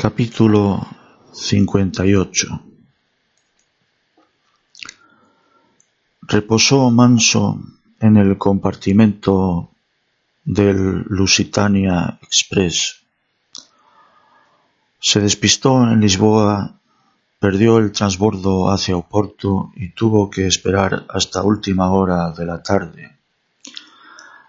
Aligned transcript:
Capítulo 0.00 0.86
ocho 2.16 2.62
Reposó 6.22 6.88
manso 6.92 7.60
en 7.98 8.16
el 8.16 8.38
compartimento 8.38 9.70
del 10.44 11.02
Lusitania 11.08 12.16
Express. 12.22 13.00
Se 15.00 15.18
despistó 15.18 15.82
en 15.90 16.00
Lisboa, 16.00 16.78
perdió 17.40 17.78
el 17.78 17.90
transbordo 17.90 18.70
hacia 18.70 18.96
Oporto 18.96 19.72
y 19.74 19.88
tuvo 19.94 20.30
que 20.30 20.46
esperar 20.46 21.06
hasta 21.08 21.42
última 21.42 21.90
hora 21.90 22.30
de 22.30 22.46
la 22.46 22.62
tarde. 22.62 23.18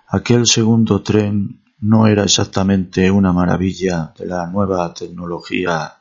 Aquel 0.09 0.45
segundo 0.45 1.01
tren 1.01 1.59
no 1.81 2.07
era 2.07 2.23
exactamente 2.23 3.09
una 3.09 3.31
maravilla 3.31 4.13
de 4.17 4.25
la 4.25 4.47
nueva 4.47 4.93
tecnología 4.93 5.97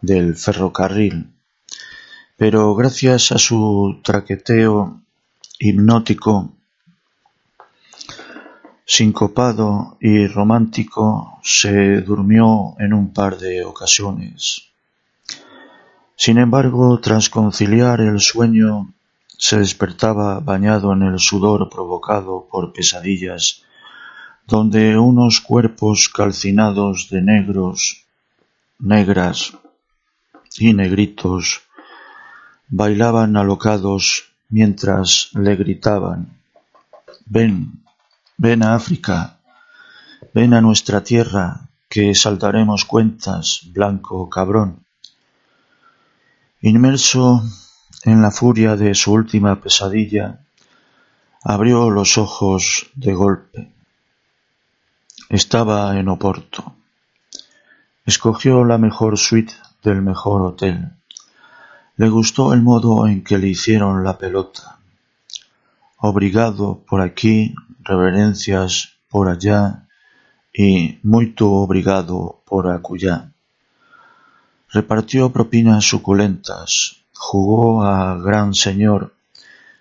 del 0.00 0.36
ferrocarril, 0.36 1.30
pero 2.36 2.74
gracias 2.74 3.32
a 3.32 3.38
su 3.38 4.00
traqueteo 4.02 5.00
hipnótico, 5.58 6.52
sincopado 8.84 9.96
y 10.00 10.26
romántico, 10.26 11.38
se 11.42 12.00
durmió 12.02 12.74
en 12.78 12.92
un 12.92 13.12
par 13.12 13.38
de 13.38 13.64
ocasiones. 13.64 14.62
Sin 16.16 16.38
embargo, 16.38 16.98
tras 17.00 17.28
conciliar 17.30 18.00
el 18.00 18.20
sueño, 18.20 18.92
se 19.38 19.58
despertaba 19.58 20.40
bañado 20.40 20.92
en 20.92 21.02
el 21.02 21.18
sudor 21.18 21.68
provocado 21.68 22.48
por 22.50 22.72
pesadillas 22.72 23.65
donde 24.46 24.98
unos 24.98 25.40
cuerpos 25.40 26.08
calcinados 26.08 27.08
de 27.10 27.22
negros, 27.22 28.04
negras 28.78 29.52
y 30.58 30.72
negritos 30.72 31.62
bailaban 32.68 33.36
alocados 33.36 34.24
mientras 34.48 35.30
le 35.34 35.56
gritaban 35.56 36.36
Ven, 37.28 37.82
ven 38.38 38.62
a 38.62 38.76
África, 38.76 39.38
ven 40.32 40.54
a 40.54 40.60
nuestra 40.60 41.02
tierra, 41.02 41.68
que 41.88 42.14
saltaremos 42.14 42.84
cuentas, 42.84 43.62
blanco 43.72 44.30
cabrón. 44.30 44.84
Inmerso 46.60 47.42
en 48.04 48.22
la 48.22 48.30
furia 48.30 48.76
de 48.76 48.94
su 48.94 49.12
última 49.12 49.60
pesadilla, 49.60 50.38
abrió 51.42 51.90
los 51.90 52.16
ojos 52.16 52.86
de 52.94 53.12
golpe. 53.12 53.75
Estaba 55.28 55.98
en 55.98 56.08
Oporto. 56.08 56.76
Escogió 58.04 58.64
la 58.64 58.78
mejor 58.78 59.18
suite 59.18 59.54
del 59.82 60.00
mejor 60.00 60.42
hotel. 60.42 60.92
Le 61.96 62.08
gustó 62.08 62.52
el 62.52 62.62
modo 62.62 63.08
en 63.08 63.24
que 63.24 63.36
le 63.36 63.48
hicieron 63.48 64.04
la 64.04 64.18
pelota. 64.18 64.78
Obrigado 65.96 66.84
por 66.86 67.00
aquí, 67.00 67.54
reverencias 67.80 68.92
por 69.08 69.28
allá 69.28 69.88
y 70.52 71.00
muy 71.02 71.34
obrigado 71.40 72.42
por 72.44 72.68
acullá. 72.68 73.32
Repartió 74.70 75.32
propinas 75.32 75.84
suculentas, 75.84 76.98
jugó 77.12 77.82
a 77.82 78.16
gran 78.18 78.54
señor, 78.54 79.14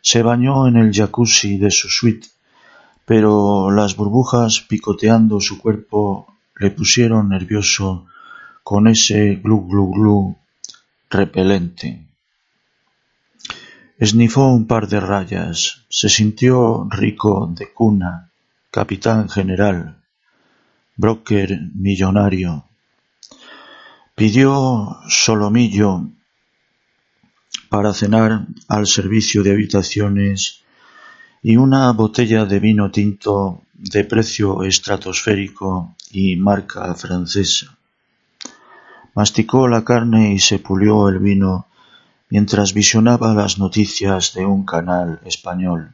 se 0.01 0.23
bañó 0.23 0.67
en 0.67 0.77
el 0.77 0.91
jacuzzi 0.91 1.57
de 1.57 1.69
su 1.69 1.87
suite 1.87 2.27
pero 3.05 3.69
las 3.71 3.95
burbujas 3.95 4.61
picoteando 4.61 5.39
su 5.39 5.59
cuerpo 5.59 6.33
le 6.57 6.71
pusieron 6.71 7.29
nervioso 7.29 8.07
con 8.63 8.87
ese 8.87 9.35
glu 9.35 9.67
glu 9.67 9.91
glu 9.91 10.37
repelente. 11.09 12.07
Esnifó 13.97 14.47
un 14.49 14.65
par 14.67 14.87
de 14.87 14.99
rayas, 14.99 15.85
se 15.87 16.09
sintió 16.09 16.87
rico 16.89 17.47
de 17.55 17.71
cuna, 17.71 18.31
capitán 18.71 19.29
general, 19.29 20.03
broker 20.97 21.59
millonario. 21.75 22.65
Pidió 24.15 24.97
solomillo 25.07 26.09
para 27.69 27.93
cenar 27.93 28.47
al 28.67 28.87
servicio 28.87 29.43
de 29.43 29.51
habitaciones 29.51 30.64
y 31.47 31.57
una 31.57 31.91
botella 31.91 32.45
de 32.45 32.59
vino 32.59 32.89
tinto 32.89 33.61
de 33.71 34.03
precio 34.03 34.63
estratosférico 34.63 35.95
y 36.09 36.37
marca 36.37 36.91
francesa. 36.95 37.77
Masticó 39.13 39.67
la 39.67 39.83
carne 39.83 40.33
y 40.33 40.39
se 40.39 40.57
pulió 40.57 41.07
el 41.07 41.19
vino 41.19 41.67
mientras 42.31 42.73
visionaba 42.73 43.35
las 43.35 43.59
noticias 43.59 44.33
de 44.33 44.43
un 44.43 44.65
canal 44.65 45.19
español. 45.23 45.93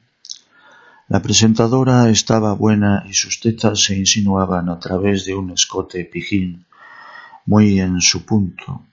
La 1.09 1.21
presentadora 1.21 2.09
estaba 2.09 2.53
buena 2.53 3.03
y 3.09 3.13
sus 3.13 3.41
tetas 3.41 3.81
se 3.81 3.97
insinuaban 3.97 4.69
a 4.69 4.79
través 4.79 5.25
de 5.25 5.35
un 5.35 5.51
escote 5.51 6.05
pijín, 6.05 6.65
muy 7.45 7.81
en 7.81 7.99
su 7.99 8.23
punto. 8.23 8.83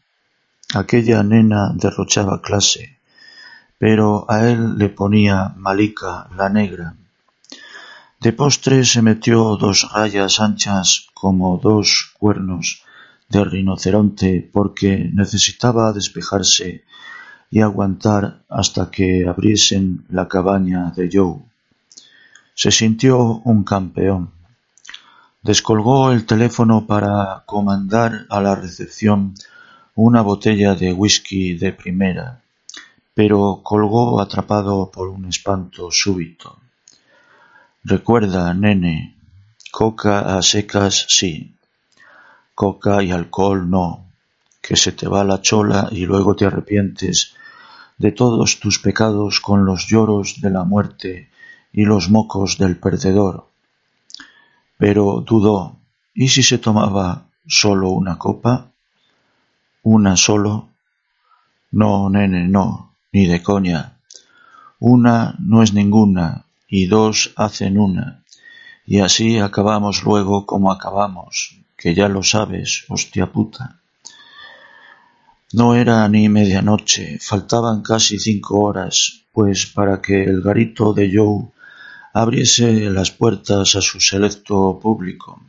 Aquella 0.74 1.22
nena 1.22 1.72
derrochaba 1.72 2.42
clase, 2.42 2.97
pero 3.78 4.28
a 4.28 4.48
él 4.50 4.76
le 4.76 4.88
ponía 4.88 5.54
Malika 5.56 6.28
la 6.36 6.48
negra. 6.48 6.94
De 8.20 8.32
postre 8.32 8.84
se 8.84 9.00
metió 9.00 9.56
dos 9.56 9.88
rayas 9.94 10.40
anchas 10.40 11.06
como 11.14 11.58
dos 11.58 12.12
cuernos 12.18 12.82
de 13.28 13.44
rinoceronte 13.44 14.50
porque 14.52 15.08
necesitaba 15.14 15.92
despejarse 15.92 16.84
y 17.50 17.60
aguantar 17.60 18.42
hasta 18.48 18.90
que 18.90 19.26
abriesen 19.28 20.04
la 20.08 20.26
cabaña 20.26 20.90
de 20.90 21.08
Joe. 21.12 21.38
Se 22.54 22.72
sintió 22.72 23.40
un 23.44 23.62
campeón. 23.62 24.32
Descolgó 25.42 26.10
el 26.10 26.26
teléfono 26.26 26.86
para 26.86 27.44
comandar 27.46 28.26
a 28.28 28.40
la 28.40 28.56
recepción 28.56 29.34
una 29.94 30.22
botella 30.22 30.74
de 30.74 30.92
whisky 30.92 31.54
de 31.54 31.72
primera 31.72 32.42
pero 33.18 33.62
colgó 33.64 34.20
atrapado 34.20 34.92
por 34.92 35.08
un 35.08 35.24
espanto 35.24 35.90
súbito. 35.90 36.56
Recuerda, 37.82 38.54
nene, 38.54 39.16
coca 39.72 40.36
a 40.36 40.40
secas 40.40 41.06
sí, 41.08 41.56
coca 42.54 43.02
y 43.02 43.10
alcohol 43.10 43.68
no, 43.68 44.06
que 44.62 44.76
se 44.76 44.92
te 44.92 45.08
va 45.08 45.24
la 45.24 45.42
chola 45.42 45.88
y 45.90 46.06
luego 46.06 46.36
te 46.36 46.46
arrepientes 46.46 47.34
de 47.96 48.12
todos 48.12 48.60
tus 48.60 48.78
pecados 48.78 49.40
con 49.40 49.64
los 49.64 49.88
lloros 49.88 50.40
de 50.40 50.50
la 50.50 50.62
muerte 50.62 51.28
y 51.72 51.86
los 51.86 52.10
mocos 52.10 52.56
del 52.56 52.78
perdedor. 52.78 53.48
Pero 54.76 55.24
dudó, 55.26 55.74
¿y 56.14 56.28
si 56.28 56.44
se 56.44 56.58
tomaba 56.58 57.24
solo 57.48 57.90
una 57.90 58.16
copa? 58.16 58.70
¿Una 59.82 60.16
solo? 60.16 60.68
No, 61.72 62.08
nene, 62.10 62.46
no, 62.46 62.87
ni 63.12 63.26
de 63.26 63.42
coña. 63.42 63.98
Una 64.78 65.34
no 65.38 65.62
es 65.62 65.72
ninguna, 65.72 66.44
y 66.68 66.86
dos 66.86 67.32
hacen 67.36 67.78
una, 67.78 68.22
y 68.86 69.00
así 69.00 69.38
acabamos 69.38 70.04
luego 70.04 70.46
como 70.46 70.70
acabamos, 70.70 71.58
que 71.76 71.94
ya 71.94 72.08
lo 72.08 72.22
sabes, 72.22 72.84
hostia 72.88 73.32
puta. 73.32 73.80
No 75.52 75.74
era 75.74 76.06
ni 76.08 76.28
medianoche, 76.28 77.18
faltaban 77.20 77.82
casi 77.82 78.18
cinco 78.18 78.60
horas, 78.60 79.24
pues 79.32 79.66
para 79.66 80.02
que 80.02 80.24
el 80.24 80.42
garito 80.42 80.92
de 80.92 81.10
Joe 81.14 81.48
abriese 82.12 82.90
las 82.90 83.10
puertas 83.10 83.74
a 83.74 83.80
su 83.80 84.00
selecto 84.00 84.78
público. 84.80 85.40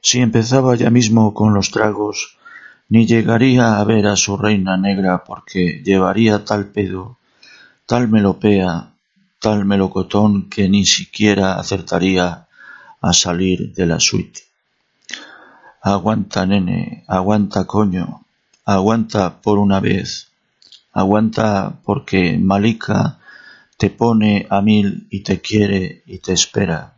Si 0.00 0.20
empezaba 0.20 0.76
ya 0.76 0.90
mismo 0.90 1.32
con 1.32 1.54
los 1.54 1.70
tragos, 1.70 2.35
ni 2.88 3.06
llegaría 3.06 3.78
a 3.78 3.84
ver 3.84 4.06
a 4.06 4.16
su 4.16 4.36
reina 4.36 4.76
negra 4.76 5.24
porque 5.24 5.82
llevaría 5.84 6.44
tal 6.44 6.66
pedo, 6.66 7.18
tal 7.84 8.08
melopea, 8.08 8.92
tal 9.40 9.64
melocotón 9.64 10.48
que 10.48 10.68
ni 10.68 10.84
siquiera 10.84 11.54
acertaría 11.54 12.46
a 13.00 13.12
salir 13.12 13.72
de 13.74 13.86
la 13.86 14.00
suite. 14.00 14.40
Aguanta, 15.82 16.46
nene, 16.46 17.04
aguanta, 17.06 17.64
coño, 17.64 18.24
aguanta 18.64 19.40
por 19.40 19.58
una 19.58 19.80
vez, 19.80 20.32
aguanta 20.92 21.78
porque 21.84 22.38
Malika 22.38 23.18
te 23.76 23.90
pone 23.90 24.46
a 24.50 24.62
mil 24.62 25.06
y 25.10 25.20
te 25.20 25.40
quiere 25.40 26.02
y 26.06 26.18
te 26.18 26.32
espera. 26.32 26.94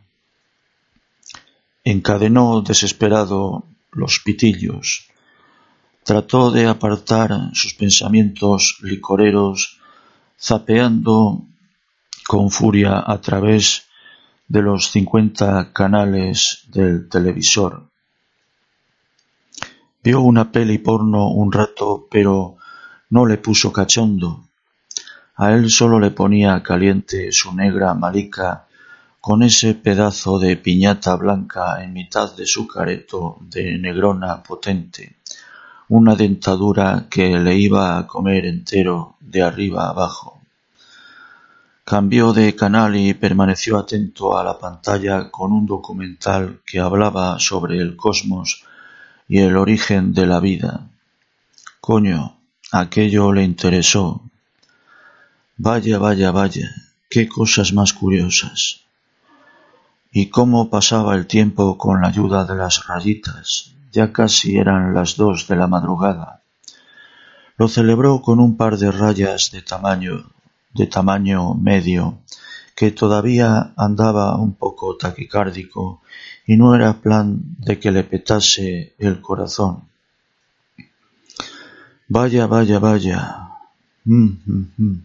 Encadenó 1.83 2.61
desesperado 2.61 3.65
los 3.91 4.19
pitillos, 4.19 5.08
Trató 6.09 6.49
de 6.49 6.65
apartar 6.65 7.51
sus 7.53 7.75
pensamientos 7.75 8.79
licoreros, 8.81 9.77
zapeando 10.41 11.43
con 12.27 12.49
furia 12.49 13.03
a 13.05 13.21
través 13.21 13.83
de 14.47 14.63
los 14.63 14.89
cincuenta 14.89 15.71
canales 15.71 16.63
del 16.69 17.07
televisor. 17.09 17.91
Vio 20.03 20.21
una 20.21 20.51
peli 20.51 20.79
porno 20.79 21.29
un 21.29 21.51
rato, 21.51 22.07
pero 22.09 22.57
no 23.11 23.27
le 23.27 23.37
puso 23.37 23.71
cachondo. 23.71 24.45
A 25.35 25.53
él 25.53 25.69
solo 25.69 25.99
le 25.99 26.09
ponía 26.09 26.63
caliente 26.63 27.31
su 27.31 27.53
negra 27.53 27.93
malica 27.93 28.65
con 29.21 29.43
ese 29.43 29.75
pedazo 29.75 30.39
de 30.39 30.57
piñata 30.57 31.15
blanca 31.17 31.83
en 31.83 31.93
mitad 31.93 32.35
de 32.35 32.47
su 32.47 32.65
careto 32.65 33.37
de 33.41 33.77
negrona 33.77 34.41
potente, 34.41 35.18
una 35.89 36.15
dentadura 36.15 37.07
que 37.09 37.37
le 37.39 37.57
iba 37.57 37.97
a 37.97 38.07
comer 38.07 38.45
entero 38.45 39.15
de 39.19 39.41
arriba 39.41 39.89
abajo. 39.89 40.39
Cambió 41.83 42.31
de 42.31 42.55
canal 42.55 42.95
y 42.95 43.13
permaneció 43.15 43.77
atento 43.77 44.37
a 44.37 44.43
la 44.43 44.59
pantalla 44.59 45.31
con 45.31 45.51
un 45.51 45.65
documental 45.65 46.61
que 46.65 46.79
hablaba 46.79 47.39
sobre 47.39 47.79
el 47.79 47.95
cosmos 47.95 48.63
y 49.27 49.39
el 49.39 49.57
origen 49.57 50.13
de 50.13 50.27
la 50.27 50.39
vida. 50.39 50.87
Coño, 51.81 52.37
aquello 52.71 53.33
le 53.33 53.43
interesó. 53.43 54.21
Vaya, 55.57 55.97
vaya, 55.97 56.31
vaya, 56.31 56.69
qué 57.09 57.27
cosas 57.27 57.73
más 57.73 57.93
curiosas 57.93 58.81
y 60.11 60.29
cómo 60.29 60.69
pasaba 60.69 61.15
el 61.15 61.27
tiempo 61.27 61.77
con 61.77 62.01
la 62.01 62.07
ayuda 62.07 62.45
de 62.45 62.55
las 62.55 62.87
rayitas. 62.87 63.73
Ya 63.91 64.11
casi 64.13 64.57
eran 64.57 64.93
las 64.93 65.15
dos 65.15 65.47
de 65.47 65.55
la 65.55 65.67
madrugada. 65.67 66.41
Lo 67.57 67.67
celebró 67.67 68.21
con 68.21 68.39
un 68.39 68.55
par 68.55 68.77
de 68.77 68.91
rayas 68.91 69.51
de 69.51 69.61
tamaño, 69.61 70.31
de 70.73 70.87
tamaño 70.87 71.55
medio, 71.55 72.19
que 72.75 72.91
todavía 72.91 73.73
andaba 73.75 74.37
un 74.37 74.53
poco 74.53 74.95
taquicárdico 74.95 76.01
y 76.45 76.55
no 76.55 76.73
era 76.75 76.93
plan 76.93 77.41
de 77.57 77.77
que 77.79 77.91
le 77.91 78.03
petase 78.03 78.93
el 78.97 79.19
corazón. 79.19 79.83
Vaya, 82.07 82.47
vaya, 82.47 82.79
vaya. 82.79 83.49
Mm, 84.05 84.29
mm, 84.45 84.71
mm. 84.77 85.03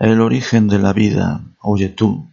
El 0.00 0.20
origen 0.20 0.68
de 0.68 0.78
la 0.78 0.92
vida, 0.92 1.40
oye 1.60 1.88
tú, 1.88 2.26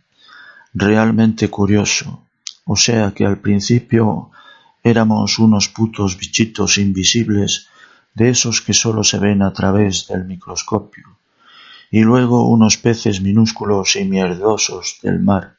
realmente 0.73 1.49
curioso. 1.49 2.23
O 2.65 2.75
sea 2.75 3.11
que 3.11 3.25
al 3.25 3.37
principio 3.37 4.31
éramos 4.83 5.39
unos 5.39 5.67
putos 5.67 6.17
bichitos 6.17 6.77
invisibles 6.77 7.67
de 8.13 8.29
esos 8.29 8.61
que 8.61 8.73
solo 8.73 9.03
se 9.03 9.19
ven 9.19 9.41
a 9.41 9.53
través 9.53 10.07
del 10.07 10.25
microscopio, 10.25 11.17
y 11.89 12.01
luego 12.01 12.49
unos 12.49 12.77
peces 12.77 13.21
minúsculos 13.21 13.95
y 13.95 14.05
mierdosos 14.05 14.99
del 15.01 15.19
mar, 15.19 15.57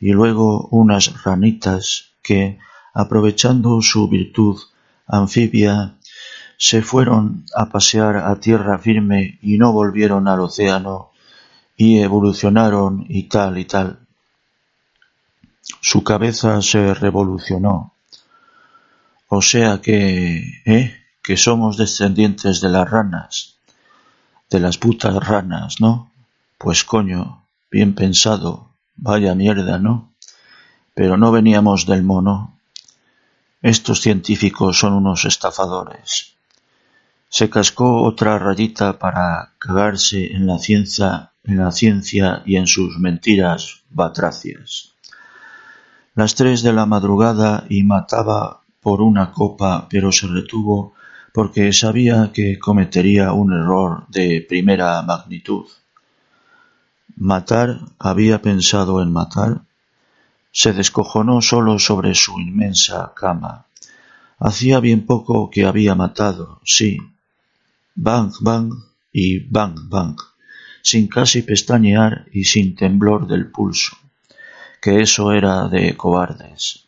y 0.00 0.12
luego 0.12 0.68
unas 0.70 1.22
ranitas 1.24 2.10
que, 2.22 2.58
aprovechando 2.94 3.80
su 3.82 4.08
virtud 4.08 4.58
anfibia, 5.06 5.94
se 6.56 6.82
fueron 6.82 7.44
a 7.54 7.66
pasear 7.66 8.16
a 8.16 8.34
tierra 8.40 8.78
firme 8.78 9.38
y 9.42 9.58
no 9.58 9.72
volvieron 9.72 10.26
al 10.26 10.40
océano 10.40 11.10
y 11.76 12.00
evolucionaron 12.00 13.06
y 13.08 13.24
tal 13.24 13.58
y 13.58 13.64
tal. 13.64 14.00
Su 15.80 16.02
cabeza 16.02 16.60
se 16.60 16.94
revolucionó. 16.94 17.94
O 19.28 19.42
sea 19.42 19.80
que, 19.80 20.62
¿eh? 20.64 20.94
Que 21.22 21.36
somos 21.36 21.76
descendientes 21.76 22.60
de 22.60 22.70
las 22.70 22.90
ranas. 22.90 23.58
De 24.50 24.60
las 24.60 24.78
putas 24.78 25.14
ranas, 25.14 25.80
¿no? 25.80 26.10
Pues 26.56 26.84
coño, 26.84 27.44
bien 27.70 27.94
pensado. 27.94 28.70
Vaya 28.96 29.34
mierda, 29.34 29.78
¿no? 29.78 30.12
Pero 30.94 31.16
no 31.16 31.30
veníamos 31.30 31.86
del 31.86 32.02
mono. 32.02 32.58
Estos 33.62 34.00
científicos 34.00 34.78
son 34.78 34.94
unos 34.94 35.24
estafadores. 35.24 36.34
Se 37.28 37.50
cascó 37.50 38.02
otra 38.02 38.38
rayita 38.38 38.98
para 38.98 39.52
cagarse 39.58 40.32
en 40.32 40.46
la 40.46 40.58
ciencia, 40.58 41.32
en 41.44 41.58
la 41.58 41.70
ciencia 41.70 42.42
y 42.46 42.56
en 42.56 42.66
sus 42.66 42.98
mentiras 42.98 43.82
batracias 43.90 44.94
las 46.18 46.34
tres 46.34 46.64
de 46.64 46.72
la 46.72 46.84
madrugada 46.84 47.64
y 47.68 47.84
mataba 47.84 48.62
por 48.80 49.02
una 49.02 49.32
copa, 49.32 49.86
pero 49.88 50.12
se 50.12 50.26
retuvo 50.26 50.94
porque 51.32 51.72
sabía 51.72 52.30
que 52.32 52.58
cometería 52.58 53.32
un 53.32 53.52
error 53.52 54.06
de 54.08 54.44
primera 54.48 55.02
magnitud. 55.02 55.66
Matar 57.16 57.80
había 57.98 58.40
pensado 58.42 59.02
en 59.02 59.12
matar. 59.12 59.62
Se 60.52 60.72
descojonó 60.72 61.42
solo 61.42 61.78
sobre 61.78 62.14
su 62.14 62.40
inmensa 62.40 63.12
cama. 63.14 63.66
Hacía 64.38 64.80
bien 64.80 65.04
poco 65.04 65.50
que 65.50 65.66
había 65.66 65.94
matado, 65.94 66.60
sí. 66.64 66.98
Bang, 67.94 68.32
bang 68.40 68.72
y 69.12 69.40
bang, 69.40 69.88
bang, 69.88 70.16
sin 70.82 71.08
casi 71.08 71.42
pestañear 71.42 72.26
y 72.32 72.44
sin 72.44 72.74
temblor 72.74 73.26
del 73.26 73.50
pulso 73.50 73.96
que 74.80 75.00
eso 75.00 75.32
era 75.32 75.68
de 75.68 75.96
cobardes. 75.96 76.87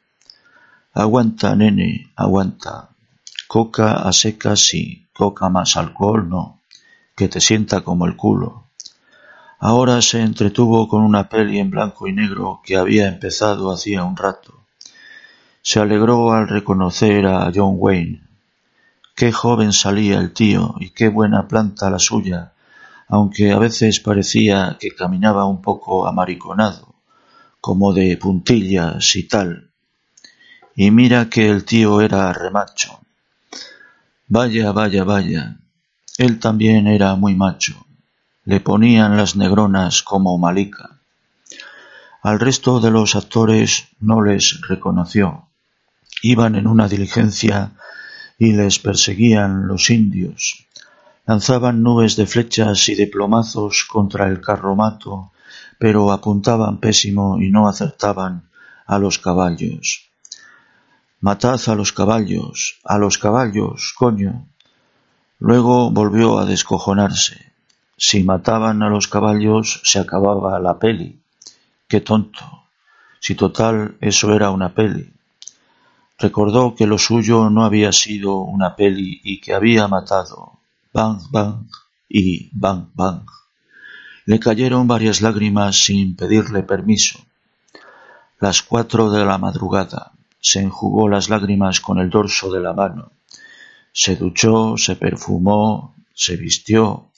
Aguanta, 0.92 1.54
nene, 1.54 2.10
aguanta. 2.16 2.88
Coca 3.46 3.94
a 4.08 4.12
secas 4.12 4.60
sí, 4.60 5.06
coca 5.12 5.48
más 5.48 5.76
alcohol 5.76 6.28
no, 6.28 6.60
que 7.16 7.28
te 7.28 7.40
sienta 7.40 7.82
como 7.82 8.06
el 8.06 8.16
culo. 8.16 8.64
Ahora 9.60 10.02
se 10.02 10.20
entretuvo 10.20 10.88
con 10.88 11.02
una 11.02 11.28
peli 11.28 11.58
en 11.58 11.70
blanco 11.70 12.08
y 12.08 12.12
negro 12.12 12.60
que 12.64 12.76
había 12.76 13.06
empezado 13.06 13.70
hacía 13.70 14.02
un 14.02 14.16
rato. 14.16 14.64
Se 15.62 15.78
alegró 15.78 16.32
al 16.32 16.48
reconocer 16.48 17.26
a 17.26 17.52
John 17.54 17.74
Wayne. 17.76 18.22
Qué 19.14 19.30
joven 19.30 19.72
salía 19.72 20.18
el 20.18 20.32
tío 20.32 20.74
y 20.80 20.90
qué 20.90 21.08
buena 21.08 21.46
planta 21.46 21.90
la 21.90 21.98
suya, 21.98 22.52
aunque 23.06 23.52
a 23.52 23.58
veces 23.58 24.00
parecía 24.00 24.76
que 24.80 24.90
caminaba 24.90 25.44
un 25.44 25.62
poco 25.62 26.06
amariconado 26.06 26.94
como 27.60 27.92
de 27.92 28.16
puntillas 28.16 29.14
y 29.16 29.28
tal. 29.28 29.69
Y 30.74 30.90
mira 30.90 31.28
que 31.28 31.48
el 31.48 31.64
tío 31.64 32.00
era 32.00 32.32
remacho. 32.32 33.00
Vaya, 34.28 34.72
vaya, 34.72 35.04
vaya. 35.04 35.56
Él 36.18 36.38
también 36.38 36.86
era 36.86 37.14
muy 37.16 37.34
macho. 37.34 37.86
Le 38.44 38.60
ponían 38.60 39.16
las 39.16 39.36
negronas 39.36 40.02
como 40.02 40.38
malica. 40.38 40.98
Al 42.22 42.38
resto 42.38 42.80
de 42.80 42.90
los 42.90 43.16
actores 43.16 43.88
no 43.98 44.22
les 44.22 44.60
reconoció. 44.68 45.48
Iban 46.22 46.54
en 46.54 46.66
una 46.66 46.88
diligencia 46.88 47.72
y 48.38 48.52
les 48.52 48.78
perseguían 48.78 49.66
los 49.66 49.90
indios. 49.90 50.66
Lanzaban 51.26 51.82
nubes 51.82 52.16
de 52.16 52.26
flechas 52.26 52.88
y 52.88 52.94
de 52.94 53.06
plomazos 53.06 53.84
contra 53.84 54.28
el 54.28 54.40
carromato 54.40 55.32
pero 55.80 56.12
apuntaban 56.12 56.78
pésimo 56.78 57.40
y 57.40 57.48
no 57.50 57.66
acertaban 57.66 58.50
a 58.86 58.98
los 58.98 59.18
caballos. 59.18 60.09
Matad 61.22 61.60
a 61.66 61.74
los 61.74 61.92
caballos, 61.92 62.80
a 62.82 62.96
los 62.96 63.18
caballos, 63.18 63.92
coño. 63.98 64.46
Luego 65.38 65.90
volvió 65.90 66.38
a 66.38 66.46
descojonarse. 66.46 67.52
Si 67.98 68.24
mataban 68.24 68.82
a 68.82 68.88
los 68.88 69.06
caballos 69.06 69.82
se 69.84 69.98
acababa 69.98 70.58
la 70.60 70.78
peli. 70.78 71.20
Qué 71.86 72.00
tonto. 72.00 72.64
Si 73.20 73.34
total 73.34 73.98
eso 74.00 74.32
era 74.32 74.50
una 74.50 74.72
peli. 74.72 75.12
Recordó 76.18 76.74
que 76.74 76.86
lo 76.86 76.96
suyo 76.96 77.50
no 77.50 77.66
había 77.66 77.92
sido 77.92 78.38
una 78.38 78.74
peli 78.74 79.20
y 79.22 79.42
que 79.42 79.52
había 79.52 79.88
matado. 79.88 80.60
Bang, 80.94 81.20
bang 81.30 81.66
y 82.08 82.48
bang, 82.52 82.86
bang. 82.94 83.26
Le 84.24 84.40
cayeron 84.40 84.88
varias 84.88 85.20
lágrimas 85.20 85.84
sin 85.84 86.16
pedirle 86.16 86.62
permiso. 86.62 87.18
Las 88.38 88.62
cuatro 88.62 89.10
de 89.10 89.22
la 89.26 89.36
madrugada. 89.36 90.12
Se 90.40 90.60
enjugó 90.60 91.08
las 91.08 91.28
lágrimas 91.28 91.80
con 91.80 91.98
el 91.98 92.10
dorso 92.10 92.50
de 92.50 92.60
la 92.60 92.72
mano. 92.72 93.12
Se 93.92 94.16
duchó, 94.16 94.76
se 94.76 94.96
perfumó, 94.96 95.94
se 96.14 96.36
vistió, 96.36 97.10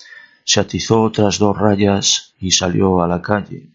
se 0.44 0.60
atizó 0.60 1.02
otras 1.02 1.38
dos 1.38 1.56
rayas 1.56 2.34
y 2.40 2.50
salió 2.50 3.02
a 3.02 3.08
la 3.08 3.22
calle. 3.22 3.68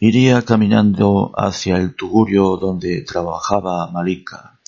Iría 0.00 0.42
caminando 0.42 1.32
hacia 1.36 1.76
el 1.76 1.94
tugurio 1.94 2.56
donde 2.56 3.02
trabajaba 3.02 3.90
Malika. 3.90 4.58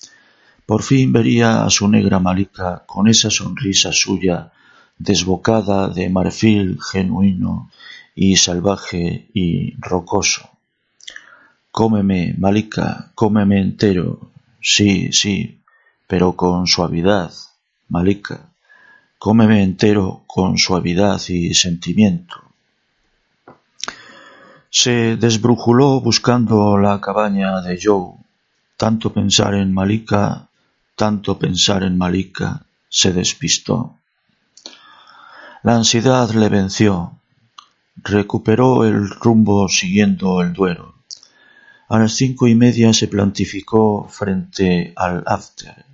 Por 0.65 0.83
fin 0.83 1.13
vería 1.13 1.63
a 1.63 1.69
su 1.69 1.87
negra 1.87 2.19
Malika 2.19 2.83
con 2.85 3.07
esa 3.07 3.29
sonrisa 3.29 3.91
suya 3.93 4.51
desbocada 4.97 5.87
de 5.89 6.09
marfil 6.09 6.79
genuino 6.81 7.69
y 8.15 8.35
salvaje 8.35 9.29
y 9.33 9.75
rocoso. 9.79 10.56
Cómeme, 11.79 12.33
Malika, 12.39 13.11
cómeme 13.13 13.61
entero. 13.61 14.31
Sí, 14.59 15.13
sí, 15.13 15.61
pero 16.07 16.35
con 16.35 16.65
suavidad, 16.65 17.31
Malika. 17.89 18.49
Cómeme 19.19 19.61
entero 19.61 20.23
con 20.25 20.57
suavidad 20.57 21.21
y 21.29 21.53
sentimiento. 21.53 22.35
Se 24.71 25.17
desbrujuló 25.17 26.01
buscando 26.01 26.79
la 26.79 26.99
cabaña 26.99 27.61
de 27.61 27.79
Joe. 27.79 28.13
Tanto 28.75 29.13
pensar 29.13 29.53
en 29.53 29.71
Malika 29.71 30.47
tanto 30.95 31.37
pensar 31.37 31.83
en 31.83 31.95
Malika, 31.95 32.65
se 32.89 33.13
despistó. 33.13 33.93
La 35.61 35.75
ansiedad 35.75 36.27
le 36.31 36.49
venció. 36.49 37.19
Recuperó 37.97 38.83
el 38.83 39.11
rumbo 39.11 39.69
siguiendo 39.69 40.41
el 40.41 40.53
Duero. 40.53 40.96
A 41.89 41.99
las 41.99 42.15
cinco 42.15 42.49
y 42.49 42.55
media 42.55 42.91
se 42.91 43.07
plantificó 43.07 44.09
frente 44.09 44.91
al 44.97 45.23
after. 45.25 45.85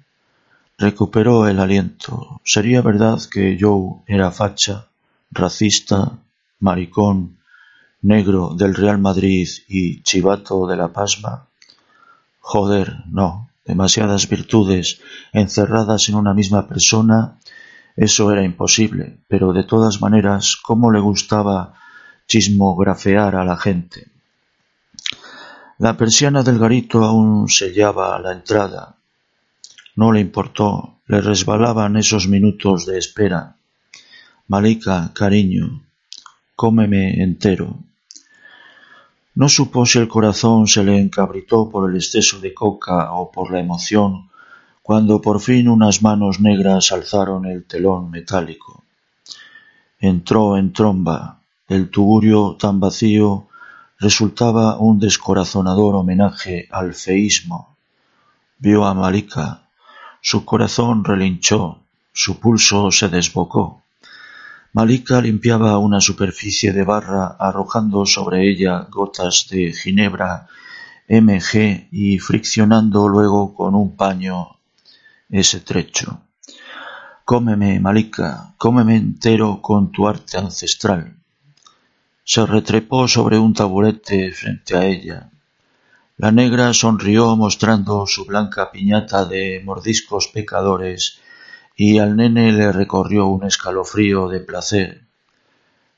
Recuperó 0.75 1.47
el 1.47 1.59
aliento. 1.59 2.41
¿Sería 2.43 2.81
verdad 2.81 3.19
que 3.31 3.59
Joe 3.61 4.01
era 4.07 4.31
facha, 4.31 4.87
racista, 5.29 6.17
maricón, 6.59 7.37
negro 8.01 8.55
del 8.55 8.73
Real 8.73 8.97
Madrid 8.97 9.47
y 9.67 10.01
chivato 10.01 10.65
de 10.65 10.77
la 10.77 10.87
Pasma? 10.87 11.45
Joder, 12.39 13.03
no. 13.11 13.49
Demasiadas 13.63 14.27
virtudes 14.27 14.99
encerradas 15.31 16.09
en 16.09 16.15
una 16.15 16.33
misma 16.33 16.67
persona, 16.67 17.37
eso 17.95 18.31
era 18.31 18.43
imposible, 18.43 19.19
pero 19.27 19.53
de 19.53 19.63
todas 19.63 20.01
maneras, 20.01 20.57
¿cómo 20.61 20.91
le 20.91 20.99
gustaba 20.99 21.75
chismografear 22.27 23.35
a 23.35 23.45
la 23.45 23.57
gente? 23.57 24.12
La 25.79 25.97
persiana 25.97 26.43
del 26.43 26.59
garito 26.59 27.03
aún 27.03 27.49
sellaba 27.49 28.19
la 28.19 28.31
entrada. 28.31 28.95
No 29.95 30.11
le 30.11 30.19
importó, 30.19 30.99
le 31.07 31.19
resbalaban 31.19 31.97
esos 31.97 32.27
minutos 32.27 32.85
de 32.85 32.99
espera. 32.99 33.55
Malika, 34.47 35.11
cariño, 35.13 35.81
cómeme 36.55 37.23
entero. 37.23 37.79
No 39.35 39.49
supo 39.49 39.85
si 39.87 39.97
el 39.97 40.07
corazón 40.07 40.67
se 40.67 40.83
le 40.83 40.99
encabritó 40.99 41.69
por 41.69 41.89
el 41.89 41.95
exceso 41.95 42.39
de 42.39 42.53
coca 42.53 43.11
o 43.13 43.31
por 43.31 43.51
la 43.51 43.59
emoción, 43.59 44.29
cuando 44.83 45.21
por 45.21 45.39
fin 45.41 45.69
unas 45.69 46.03
manos 46.03 46.39
negras 46.39 46.91
alzaron 46.91 47.45
el 47.45 47.65
telón 47.65 48.11
metálico. 48.11 48.83
Entró 49.99 50.57
en 50.57 50.71
tromba. 50.71 51.39
El 51.67 51.89
tugurio 51.89 52.57
tan 52.59 52.79
vacío 52.79 53.47
resultaba 54.03 54.77
un 54.79 54.99
descorazonador 54.99 55.95
homenaje 55.95 56.67
al 56.71 56.93
feísmo. 56.93 57.77
Vio 58.59 58.85
a 58.85 58.93
Malika. 58.93 59.69
Su 60.19 60.43
corazón 60.43 61.05
relinchó, 61.05 61.79
su 62.11 62.37
pulso 62.37 62.91
se 62.91 63.07
desbocó. 63.07 63.81
Malika 64.73 65.21
limpiaba 65.21 65.77
una 65.77 66.01
superficie 66.01 66.73
de 66.73 66.83
barra 66.83 67.37
arrojando 67.39 68.05
sobre 68.05 68.49
ella 68.49 68.87
gotas 68.89 69.47
de 69.49 69.71
ginebra 69.71 70.47
mg 71.07 71.87
y 71.91 72.19
friccionando 72.19 73.07
luego 73.07 73.55
con 73.55 73.73
un 73.73 73.95
paño 73.95 74.57
ese 75.29 75.61
trecho. 75.61 76.19
Cómeme, 77.23 77.79
Malika, 77.79 78.53
cómeme 78.57 78.97
entero 78.97 79.61
con 79.61 79.93
tu 79.93 80.09
arte 80.09 80.37
ancestral. 80.37 81.22
Se 82.25 82.45
retrepó 82.45 83.07
sobre 83.07 83.37
un 83.37 83.53
taburete 83.53 84.31
frente 84.31 84.77
a 84.77 84.85
ella. 84.85 85.29
La 86.17 86.31
negra 86.31 86.73
sonrió 86.73 87.35
mostrando 87.35 88.07
su 88.07 88.25
blanca 88.25 88.71
piñata 88.71 89.25
de 89.25 89.61
mordiscos 89.65 90.29
pecadores 90.29 91.19
y 91.75 91.99
al 91.99 92.15
nene 92.15 92.53
le 92.53 92.71
recorrió 92.71 93.27
un 93.27 93.43
escalofrío 93.43 94.29
de 94.29 94.39
placer. 94.39 95.01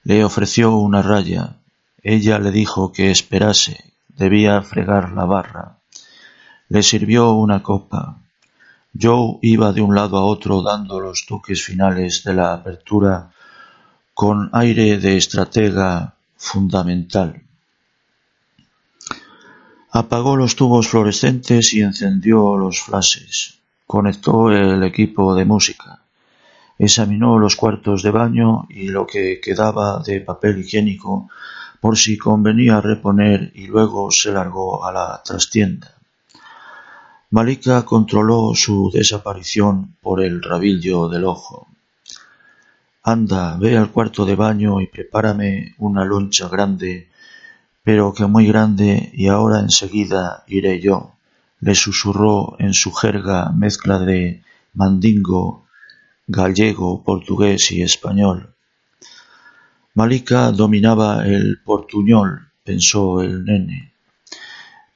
Le 0.04 0.24
ofreció 0.24 0.78
una 0.78 1.04
raya. 1.04 1.58
Ella 2.02 2.40
le 2.40 2.50
dijo 2.50 2.92
que 2.92 3.12
esperase, 3.12 3.94
debía 4.08 4.62
fregar 4.64 5.12
la 5.12 5.26
barra. 5.26 5.78
Le 6.70 6.82
sirvió 6.82 7.34
una 7.34 7.62
copa. 7.62 8.18
Joe 9.00 9.38
iba 9.44 9.74
de 9.74 9.82
un 9.82 9.94
lado 9.94 10.18
a 10.18 10.26
otro 10.26 10.64
dando 10.64 11.00
los 11.00 11.28
toques 11.28 11.64
finales 11.64 12.24
de 12.24 12.34
la 12.34 12.54
apertura 12.54 13.32
con 14.16 14.50
aire 14.54 14.98
de 14.98 15.18
estratega 15.18 16.15
fundamental. 16.38 17.42
Apagó 19.92 20.36
los 20.36 20.56
tubos 20.56 20.90
fluorescentes 20.90 21.74
y 21.74 21.82
encendió 21.82 22.58
los 22.58 22.82
flashes. 22.82 23.60
Conectó 23.88 24.52
el 24.52 24.84
equipo 24.84 25.36
de 25.36 25.46
música, 25.46 26.02
examinó 26.78 27.38
los 27.38 27.56
cuartos 27.56 28.04
de 28.04 28.12
baño 28.12 28.66
y 28.70 28.88
lo 28.90 29.08
que 29.08 29.40
quedaba 29.40 30.00
de 30.00 30.22
papel 30.22 30.60
higiénico 30.60 31.30
por 31.80 31.98
si 31.98 32.18
convenía 32.18 32.82
reponer 32.82 33.52
y 33.54 33.68
luego 33.68 34.10
se 34.12 34.32
largó 34.32 34.84
a 34.84 34.92
la 34.92 35.22
trastienda. 35.24 35.96
Malika 37.30 37.84
controló 37.84 38.54
su 38.56 38.90
desaparición 38.92 39.96
por 40.02 40.24
el 40.24 40.42
rabillo 40.42 41.08
del 41.10 41.26
ojo. 41.26 41.68
Anda, 43.08 43.58
ve 43.58 43.78
al 43.78 43.92
cuarto 43.92 44.26
de 44.26 44.36
baño 44.36 44.82
y 44.82 44.88
prepárame 44.88 45.76
una 45.78 46.04
loncha 46.04 46.50
grande, 46.50 47.08
pero 47.84 48.14
que 48.14 48.26
muy 48.26 48.48
grande, 48.48 49.12
y 49.14 49.28
ahora 49.28 49.60
enseguida 49.60 50.44
iré 50.48 50.80
yo 50.80 51.16
le 51.66 51.74
susurró 51.74 52.56
en 52.60 52.74
su 52.74 52.92
jerga 52.94 53.52
mezcla 53.52 53.98
de 53.98 54.44
mandingo, 54.74 55.66
gallego, 56.28 57.04
portugués 57.04 57.72
y 57.72 57.82
español. 57.82 58.54
Malika 59.96 60.52
dominaba 60.52 61.26
el 61.26 61.60
portuñol, 61.64 62.50
pensó 62.64 63.22
el 63.22 63.46
nene. 63.46 63.94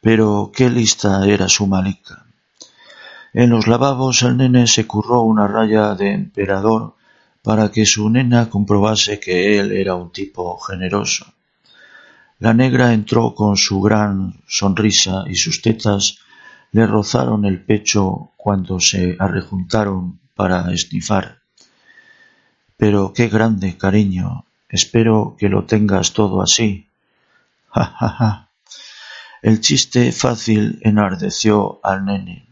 Pero 0.02 0.52
qué 0.54 0.70
lista 0.70 1.26
era 1.26 1.48
su 1.48 1.66
Malika. 1.66 2.26
En 3.34 3.50
los 3.50 3.68
lavabos 3.68 4.22
el 4.24 4.38
nene 4.38 4.68
se 4.68 4.86
curró 4.86 5.22
una 5.22 5.48
raya 5.48 5.96
de 5.96 6.14
emperador 6.14 6.96
para 7.42 7.72
que 7.72 7.86
su 7.86 8.10
nena 8.10 8.50
comprobase 8.50 9.20
que 9.20 9.60
él 9.60 9.72
era 9.72 9.96
un 9.96 10.12
tipo 10.12 10.58
generoso. 10.60 11.26
La 12.40 12.54
negra 12.54 12.94
entró 12.94 13.36
con 13.36 13.58
su 13.58 13.82
gran 13.82 14.42
sonrisa 14.48 15.24
y 15.28 15.36
sus 15.36 15.62
tetas 15.62 16.20
le 16.72 16.86
rozaron 16.86 17.46
el 17.46 17.64
pecho 17.64 18.32
cuando 18.38 18.80
se 18.80 19.16
arrejuntaron 19.20 20.20
para 20.36 20.72
esnifar. 20.72 21.40
Pero 22.78 23.12
qué 23.14 23.28
grande, 23.28 23.78
cariño. 23.78 24.46
Espero 24.70 25.36
que 25.38 25.50
lo 25.50 25.66
tengas 25.66 26.14
todo 26.14 26.42
así. 26.42 26.88
Ja, 27.72 27.86
ja, 27.86 28.10
ja. 28.10 28.50
El 29.44 29.62
chiste 29.62 30.12
fácil 30.12 30.80
enardeció 30.82 31.80
al 31.84 32.04
nene. 32.04 32.49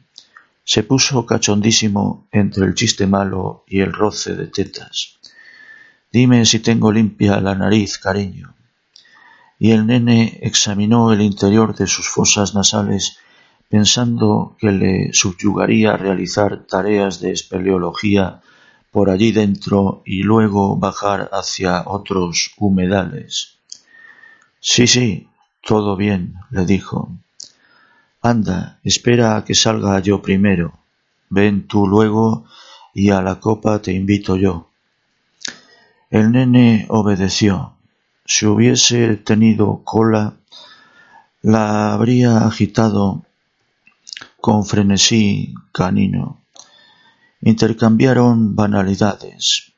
Se 0.69 0.83
puso 0.83 1.25
cachondísimo 1.25 2.27
entre 2.29 2.65
el 2.65 2.75
chiste 2.75 3.07
malo 3.07 3.63
y 3.67 3.79
el 3.79 3.93
roce 3.93 4.35
de 4.35 4.47
tetas. 4.47 5.17
Dime 6.11 6.43
si 6.45 6.59
tengo 6.59 6.91
limpia 6.91 7.39
la 7.39 7.55
nariz, 7.55 7.97
cariño. 7.97 8.53
Y 9.59 9.71
el 9.71 9.87
nene 9.87 10.39
examinó 10.41 11.13
el 11.13 11.21
interior 11.21 11.73
de 11.73 11.87
sus 11.87 12.09
fosas 12.09 12.53
nasales 12.53 13.17
pensando 13.69 14.57
que 14.59 14.73
le 14.73 15.13
subyugaría 15.13 15.95
realizar 15.95 16.67
tareas 16.67 17.21
de 17.21 17.31
espeleología 17.31 18.41
por 18.91 19.09
allí 19.09 19.31
dentro 19.31 20.01
y 20.05 20.23
luego 20.23 20.75
bajar 20.75 21.29
hacia 21.31 21.83
otros 21.85 22.51
humedales. 22.57 23.59
Sí, 24.59 24.85
sí, 24.85 25.29
todo 25.61 25.95
bien, 25.95 26.33
le 26.51 26.65
dijo. 26.65 27.09
Anda, 28.29 28.79
espera 28.83 29.37
a 29.37 29.45
que 29.45 29.55
salga 29.55 30.01
yo 30.01 30.21
primero. 30.21 30.73
Ven 31.29 31.65
tú 31.65 31.87
luego 31.87 32.43
y 32.93 33.09
a 33.09 33.21
la 33.21 33.39
copa 33.39 33.81
te 33.81 33.93
invito 33.93 34.35
yo. 34.35 34.67
El 36.09 36.33
nene 36.33 36.85
obedeció. 36.89 37.75
Si 38.25 38.45
hubiese 38.45 39.15
tenido 39.15 39.81
cola, 39.85 40.33
la 41.41 41.93
habría 41.93 42.45
agitado 42.45 43.23
con 44.41 44.65
frenesí 44.65 45.53
canino. 45.71 46.41
Intercambiaron 47.41 48.57
banalidades. 48.57 49.71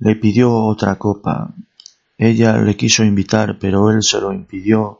Le 0.00 0.16
pidió 0.16 0.52
otra 0.52 0.96
copa. 0.96 1.54
Ella 2.18 2.56
le 2.56 2.76
quiso 2.76 3.04
invitar, 3.04 3.60
pero 3.60 3.92
él 3.92 4.02
se 4.02 4.20
lo 4.20 4.32
impidió 4.32 4.98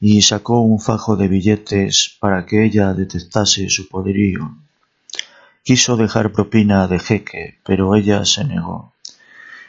y 0.00 0.22
sacó 0.22 0.60
un 0.60 0.80
fajo 0.80 1.16
de 1.16 1.28
billetes 1.28 2.16
para 2.20 2.44
que 2.44 2.64
ella 2.64 2.92
detectase 2.92 3.68
su 3.70 3.88
poderío. 3.88 4.56
Quiso 5.62 5.96
dejar 5.96 6.32
propina 6.32 6.86
de 6.86 6.98
jeque, 6.98 7.58
pero 7.64 7.94
ella 7.96 8.24
se 8.24 8.44
negó. 8.44 8.92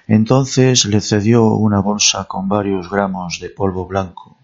Entonces 0.07 0.85
le 0.85 1.01
cedió 1.01 1.45
una 1.53 1.79
bolsa 1.79 2.25
con 2.25 2.47
varios 2.47 2.89
gramos 2.89 3.39
de 3.41 3.49
polvo 3.49 3.87
blanco. 3.87 4.37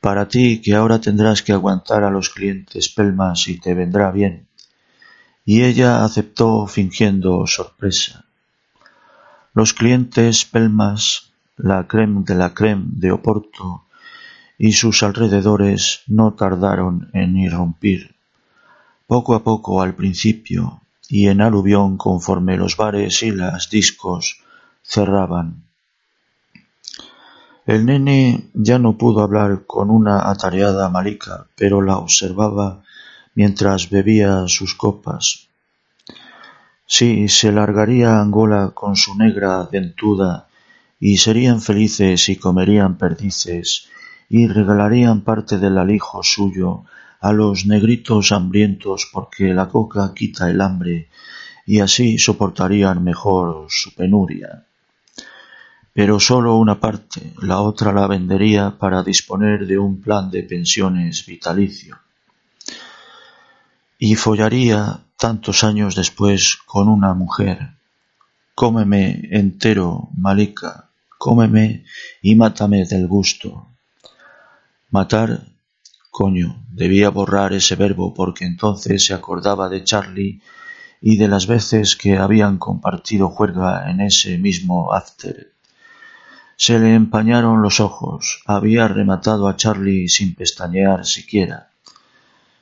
Para 0.00 0.28
ti 0.28 0.60
que 0.60 0.74
ahora 0.74 1.00
tendrás 1.00 1.42
que 1.42 1.52
aguantar 1.52 2.04
a 2.04 2.10
los 2.10 2.28
clientes 2.28 2.88
pelmas 2.88 3.48
y 3.48 3.58
te 3.58 3.74
vendrá 3.74 4.10
bien. 4.10 4.46
Y 5.44 5.62
ella 5.62 6.04
aceptó 6.04 6.66
fingiendo 6.66 7.46
sorpresa. 7.46 8.24
Los 9.54 9.72
clientes 9.72 10.44
pelmas, 10.44 11.32
la 11.56 11.86
creme 11.86 12.22
de 12.24 12.34
la 12.34 12.52
creme 12.52 12.84
de 12.88 13.10
Oporto 13.10 13.85
y 14.58 14.72
sus 14.72 15.02
alrededores 15.02 16.00
no 16.06 16.34
tardaron 16.34 17.10
en 17.12 17.36
irrumpir. 17.36 18.14
poco 19.06 19.34
a 19.34 19.44
poco 19.44 19.82
al 19.82 19.94
principio 19.94 20.80
y 21.08 21.28
en 21.28 21.40
aluvión 21.40 21.96
conforme 21.96 22.56
los 22.56 22.76
bares 22.76 23.22
y 23.22 23.30
las 23.30 23.70
discos 23.70 24.40
cerraban. 24.82 25.62
El 27.66 27.84
nene 27.84 28.48
ya 28.54 28.78
no 28.78 28.96
pudo 28.96 29.22
hablar 29.22 29.64
con 29.66 29.90
una 29.90 30.30
atareada 30.30 30.88
Malika, 30.88 31.46
pero 31.56 31.82
la 31.82 31.98
observaba 31.98 32.82
mientras 33.34 33.90
bebía 33.90 34.44
sus 34.46 34.74
copas. 34.74 35.48
Sí, 36.86 37.28
se 37.28 37.50
largaría 37.50 38.20
Angola 38.20 38.70
con 38.72 38.94
su 38.94 39.16
negra 39.16 39.68
dentuda, 39.70 40.46
y 41.00 41.18
serían 41.18 41.60
felices 41.60 42.28
y 42.28 42.36
comerían 42.36 42.96
perdices, 42.96 43.88
y 44.28 44.46
regalarían 44.46 45.22
parte 45.22 45.58
del 45.58 45.78
alijo 45.78 46.22
suyo 46.22 46.84
a 47.20 47.32
los 47.32 47.66
negritos 47.66 48.32
hambrientos 48.32 49.08
porque 49.12 49.54
la 49.54 49.68
coca 49.68 50.12
quita 50.14 50.50
el 50.50 50.60
hambre, 50.60 51.08
y 51.64 51.80
así 51.80 52.18
soportarían 52.18 53.02
mejor 53.02 53.66
su 53.68 53.94
penuria 53.94 54.66
pero 55.96 56.20
sólo 56.20 56.56
una 56.56 56.78
parte, 56.78 57.32
la 57.40 57.62
otra 57.62 57.90
la 57.90 58.06
vendería 58.06 58.76
para 58.78 59.02
disponer 59.02 59.66
de 59.66 59.78
un 59.78 60.02
plan 60.02 60.30
de 60.30 60.42
pensiones 60.42 61.24
vitalicio. 61.24 61.98
Y 63.98 64.14
follaría 64.14 65.00
tantos 65.16 65.64
años 65.64 65.94
después 65.94 66.58
con 66.66 66.90
una 66.90 67.14
mujer. 67.14 67.70
Cómeme 68.54 69.22
entero, 69.30 70.10
Malika, 70.14 70.90
cómeme 71.16 71.84
y 72.20 72.34
mátame 72.34 72.84
del 72.84 73.06
gusto. 73.06 73.66
Matar, 74.90 75.46
coño, 76.10 76.64
debía 76.68 77.10
borrar 77.10 77.52
ese 77.52 77.76
verbo 77.76 78.14
porque 78.14 78.44
entonces 78.44 79.04
se 79.04 79.14
acordaba 79.14 79.68
de 79.68 79.84
Charlie 79.84 80.40
y 81.00 81.16
de 81.16 81.28
las 81.28 81.46
veces 81.46 81.96
que 81.96 82.18
habían 82.18 82.58
compartido 82.58 83.28
juerga 83.28 83.90
en 83.90 84.00
ese 84.00 84.38
mismo 84.38 84.92
after 84.92 85.56
se 86.56 86.78
le 86.78 86.94
empañaron 86.94 87.60
los 87.60 87.80
ojos. 87.80 88.42
Había 88.46 88.88
rematado 88.88 89.46
a 89.46 89.56
Charlie 89.56 90.08
sin 90.08 90.34
pestañear 90.34 91.04
siquiera. 91.04 91.68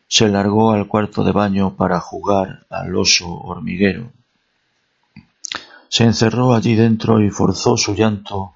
Se 0.08 0.28
largó 0.28 0.72
al 0.72 0.88
cuarto 0.88 1.22
de 1.22 1.30
baño 1.30 1.76
para 1.76 2.00
jugar 2.00 2.66
al 2.70 2.94
oso 2.96 3.28
hormiguero. 3.28 4.10
Se 5.88 6.02
encerró 6.02 6.54
allí 6.54 6.74
dentro 6.74 7.20
y 7.20 7.30
forzó 7.30 7.76
su 7.76 7.94
llanto, 7.94 8.54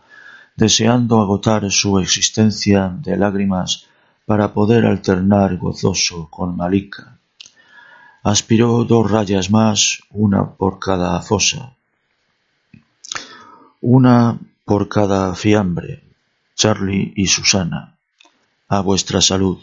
deseando 0.58 1.20
agotar 1.20 1.70
su 1.70 2.00
existencia 2.00 2.92
de 3.00 3.16
lágrimas 3.16 3.86
para 4.26 4.52
poder 4.52 4.86
alternar 4.86 5.56
gozoso 5.56 6.28
con 6.30 6.56
Malika. 6.56 7.16
Aspiró 8.24 8.82
dos 8.82 9.08
rayas 9.08 9.52
más, 9.52 10.00
una 10.10 10.50
por 10.50 10.80
cada 10.80 11.22
fosa. 11.22 11.76
Una 13.80 14.36
por 14.64 14.88
cada 14.88 15.32
fiambre, 15.36 16.02
Charlie 16.56 17.12
y 17.14 17.28
Susana, 17.28 17.94
a 18.66 18.80
vuestra 18.80 19.20
salud. 19.20 19.58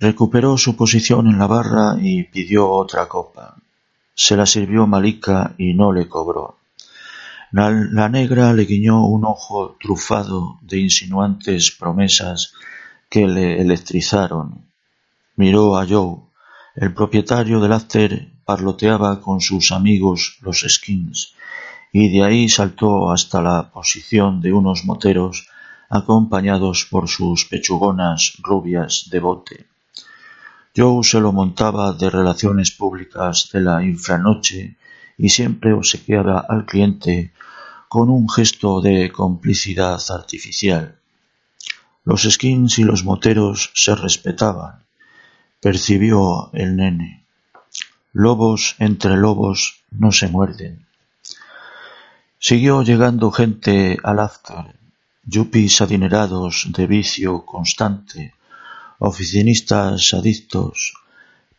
Recuperó 0.00 0.58
su 0.58 0.74
posición 0.74 1.28
en 1.28 1.38
la 1.38 1.46
barra 1.46 1.96
y 2.00 2.24
pidió 2.24 2.68
otra 2.68 3.06
copa. 3.06 3.54
Se 4.12 4.36
la 4.36 4.44
sirvió 4.44 4.88
Malika 4.88 5.54
y 5.56 5.74
no 5.74 5.92
le 5.92 6.08
cobró. 6.08 6.61
La, 7.52 8.08
negra 8.08 8.54
le 8.54 8.64
guiñó 8.64 9.04
un 9.04 9.26
ojo 9.26 9.76
trufado 9.78 10.58
de 10.62 10.78
insinuantes 10.78 11.70
promesas 11.70 12.54
que 13.10 13.26
le 13.26 13.60
electrizaron. 13.60 14.64
Miró 15.36 15.76
a 15.76 15.86
Joe. 15.86 16.20
El 16.74 16.94
propietario 16.94 17.60
del 17.60 17.74
after 17.74 18.26
parloteaba 18.46 19.20
con 19.20 19.42
sus 19.42 19.70
amigos 19.70 20.38
los 20.40 20.64
skins 20.66 21.34
y 21.92 22.08
de 22.08 22.24
ahí 22.24 22.48
saltó 22.48 23.10
hasta 23.10 23.42
la 23.42 23.70
posición 23.70 24.40
de 24.40 24.54
unos 24.54 24.86
moteros 24.86 25.46
acompañados 25.90 26.86
por 26.90 27.06
sus 27.06 27.44
pechugonas 27.44 28.32
rubias 28.42 29.08
de 29.10 29.20
bote. 29.20 29.66
Joe 30.74 31.04
se 31.04 31.20
lo 31.20 31.32
montaba 31.32 31.92
de 31.92 32.08
relaciones 32.08 32.70
públicas 32.70 33.50
de 33.52 33.60
la 33.60 33.84
infranoche 33.84 34.78
y 35.18 35.28
siempre 35.28 35.74
obsequiaba 35.74 36.46
al 36.48 36.64
cliente 36.64 37.32
con 37.92 38.08
un 38.08 38.26
gesto 38.26 38.80
de 38.80 39.12
complicidad 39.12 40.00
artificial. 40.08 40.98
Los 42.04 42.22
skins 42.22 42.78
y 42.78 42.84
los 42.84 43.04
moteros 43.04 43.70
se 43.74 43.94
respetaban, 43.94 44.86
percibió 45.60 46.48
el 46.54 46.76
nene. 46.76 47.26
Lobos 48.14 48.76
entre 48.78 49.18
lobos 49.18 49.82
no 49.90 50.10
se 50.10 50.28
muerden. 50.28 50.86
Siguió 52.38 52.82
llegando 52.82 53.30
gente 53.30 53.98
al 54.02 54.20
after, 54.20 54.74
yuppies 55.26 55.82
adinerados 55.82 56.68
de 56.70 56.86
vicio 56.86 57.44
constante, 57.44 58.32
oficinistas 59.00 60.14
adictos, 60.14 60.94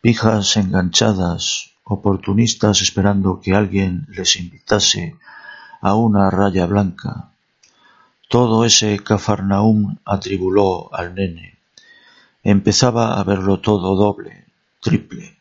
pijas 0.00 0.56
enganchadas, 0.56 1.70
oportunistas 1.84 2.82
esperando 2.82 3.40
que 3.40 3.54
alguien 3.54 4.08
les 4.08 4.34
invitase 4.34 5.14
a 5.84 5.94
una 5.96 6.30
raya 6.30 6.64
blanca. 6.64 7.28
Todo 8.30 8.64
ese 8.64 8.98
Cafarnaum 9.00 9.98
atribuló 10.06 10.88
al 10.94 11.14
nene. 11.14 11.58
Empezaba 12.42 13.20
a 13.20 13.22
verlo 13.22 13.60
todo 13.60 13.94
doble, 13.94 14.46
triple. 14.80 15.36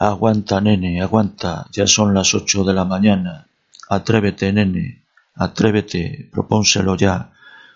Aguanta, 0.00 0.60
nene, 0.60 1.00
aguanta, 1.00 1.68
ya 1.70 1.86
son 1.86 2.12
las 2.14 2.34
ocho 2.34 2.64
de 2.64 2.74
la 2.74 2.84
mañana 2.84 3.46
Atrévete, 3.88 4.52
nene, 4.52 5.02
atrévete, 5.36 6.28
propónselo 6.32 6.96
ya, 6.96 7.30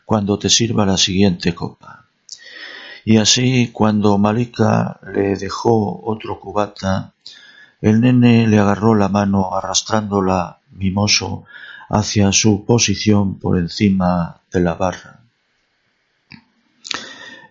cuando 0.04 0.36
te 0.36 0.48
sirva 0.48 0.84
la 0.84 0.96
siguiente 0.96 1.54
copa. 1.54 2.06
Y 3.04 3.18
así, 3.18 3.70
cuando 3.72 4.18
Malika 4.18 4.98
le 5.14 5.36
dejó 5.36 6.02
otro 6.04 6.40
cubata, 6.40 7.12
el 7.80 8.00
nene 8.00 8.48
le 8.48 8.58
agarró 8.58 8.96
la 8.96 9.08
mano 9.08 9.54
arrastrándola 9.54 10.58
mimoso 10.72 11.44
hacia 11.88 12.32
su 12.32 12.64
posición 12.64 13.38
por 13.38 13.58
encima 13.58 14.40
de 14.52 14.60
la 14.60 14.74
barra. 14.74 15.20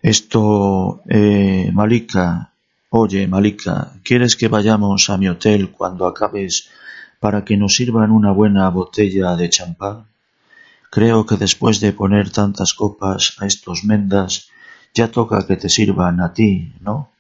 Esto, 0.02 1.02
eh, 1.10 1.72
Malika, 1.74 2.54
oye, 2.90 3.28
Malika, 3.28 3.94
¿quieres 4.04 4.36
que 4.36 4.48
vayamos 4.48 5.10
a 5.10 5.18
mi 5.18 5.28
hotel 5.28 5.72
cuando 5.72 6.06
acabes 6.06 6.70
para 7.20 7.44
que 7.44 7.58
nos 7.58 7.76
sirvan 7.76 8.12
una 8.12 8.32
buena 8.32 8.70
botella 8.70 9.36
de 9.36 9.50
champán? 9.50 10.06
Creo 10.90 11.26
que 11.26 11.36
después 11.36 11.80
de 11.80 11.94
poner 11.94 12.30
tantas 12.30 12.74
copas 12.74 13.36
a 13.40 13.46
estos 13.46 13.84
mendas, 13.84 14.50
ya 14.94 15.12
toca 15.12 15.46
que 15.46 15.58
te 15.58 15.70
sirvan 15.70 16.22
a 16.22 16.34
ti, 16.34 16.74
¿no? 16.80 17.12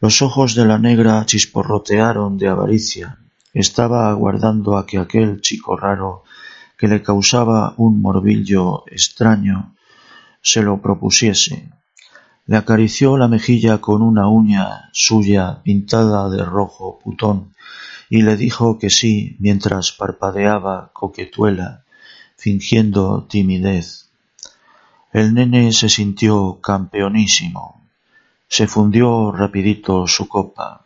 Los 0.00 0.20
ojos 0.20 0.54
de 0.54 0.66
la 0.66 0.78
negra 0.78 1.24
chisporrotearon 1.24 2.36
de 2.36 2.48
avaricia. 2.48 3.18
Estaba 3.54 4.10
aguardando 4.10 4.76
a 4.76 4.84
que 4.84 4.98
aquel 4.98 5.40
chico 5.40 5.76
raro, 5.76 6.24
que 6.76 6.88
le 6.88 7.02
causaba 7.02 7.72
un 7.76 8.02
morbillo 8.02 8.84
extraño, 8.88 9.74
se 10.42 10.60
lo 10.60 10.82
propusiese. 10.82 11.70
Le 12.46 12.56
acarició 12.56 13.16
la 13.16 13.28
mejilla 13.28 13.80
con 13.80 14.02
una 14.02 14.28
uña 14.28 14.90
suya 14.92 15.62
pintada 15.62 16.28
de 16.28 16.44
rojo 16.44 16.98
putón 17.02 17.54
y 18.10 18.22
le 18.22 18.36
dijo 18.36 18.78
que 18.78 18.90
sí 18.90 19.36
mientras 19.38 19.92
parpadeaba 19.92 20.90
coquetuela, 20.92 21.84
fingiendo 22.36 23.24
timidez. 23.24 24.10
El 25.12 25.32
nene 25.32 25.72
se 25.72 25.88
sintió 25.88 26.60
campeonísimo. 26.60 27.88
Se 28.48 28.66
fundió 28.66 29.32
rapidito 29.32 30.06
su 30.06 30.28
copa. 30.28 30.83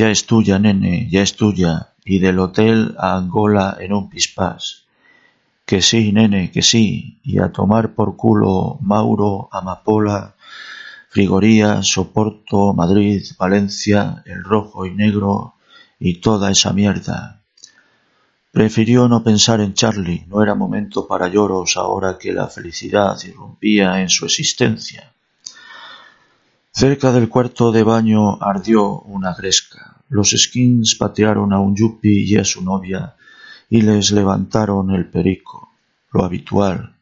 Ya 0.00 0.08
es 0.10 0.24
tuya, 0.24 0.58
nene, 0.58 1.10
ya 1.10 1.20
es 1.20 1.36
tuya, 1.36 1.92
y 2.06 2.20
del 2.20 2.38
hotel 2.38 2.94
a 2.96 3.18
Angola 3.18 3.76
en 3.78 3.92
un 3.92 4.08
pispás. 4.08 4.84
Que 5.66 5.82
sí, 5.82 6.10
nene, 6.10 6.50
que 6.50 6.62
sí, 6.62 7.18
y 7.22 7.38
a 7.38 7.52
tomar 7.52 7.92
por 7.92 8.16
culo 8.16 8.78
Mauro, 8.80 9.50
Amapola, 9.52 10.36
Frigoría, 11.10 11.82
Soporto, 11.82 12.72
Madrid, 12.72 13.22
Valencia, 13.38 14.22
el 14.24 14.42
rojo 14.42 14.86
y 14.86 14.94
negro, 14.94 15.56
y 15.98 16.14
toda 16.14 16.50
esa 16.50 16.72
mierda. 16.72 17.42
Prefirió 18.52 19.06
no 19.06 19.22
pensar 19.22 19.60
en 19.60 19.74
Charlie, 19.74 20.24
no 20.28 20.42
era 20.42 20.54
momento 20.54 21.06
para 21.06 21.28
lloros 21.28 21.76
ahora 21.76 22.16
que 22.16 22.32
la 22.32 22.46
felicidad 22.46 23.18
irrumpía 23.22 24.00
en 24.00 24.08
su 24.08 24.24
existencia. 24.24 25.12
Cerca 26.72 27.10
del 27.10 27.28
cuarto 27.28 27.72
de 27.72 27.82
baño 27.82 28.40
ardió 28.40 29.00
una 29.00 29.34
gresca. 29.34 29.96
Los 30.08 30.30
skins 30.30 30.94
patearon 30.94 31.52
a 31.52 31.58
un 31.58 31.74
yuppie 31.74 32.24
y 32.24 32.36
a 32.36 32.44
su 32.44 32.62
novia 32.62 33.16
y 33.68 33.82
les 33.82 34.12
levantaron 34.12 34.90
el 34.90 35.08
perico, 35.08 35.70
lo 36.12 36.24
habitual. 36.24 36.94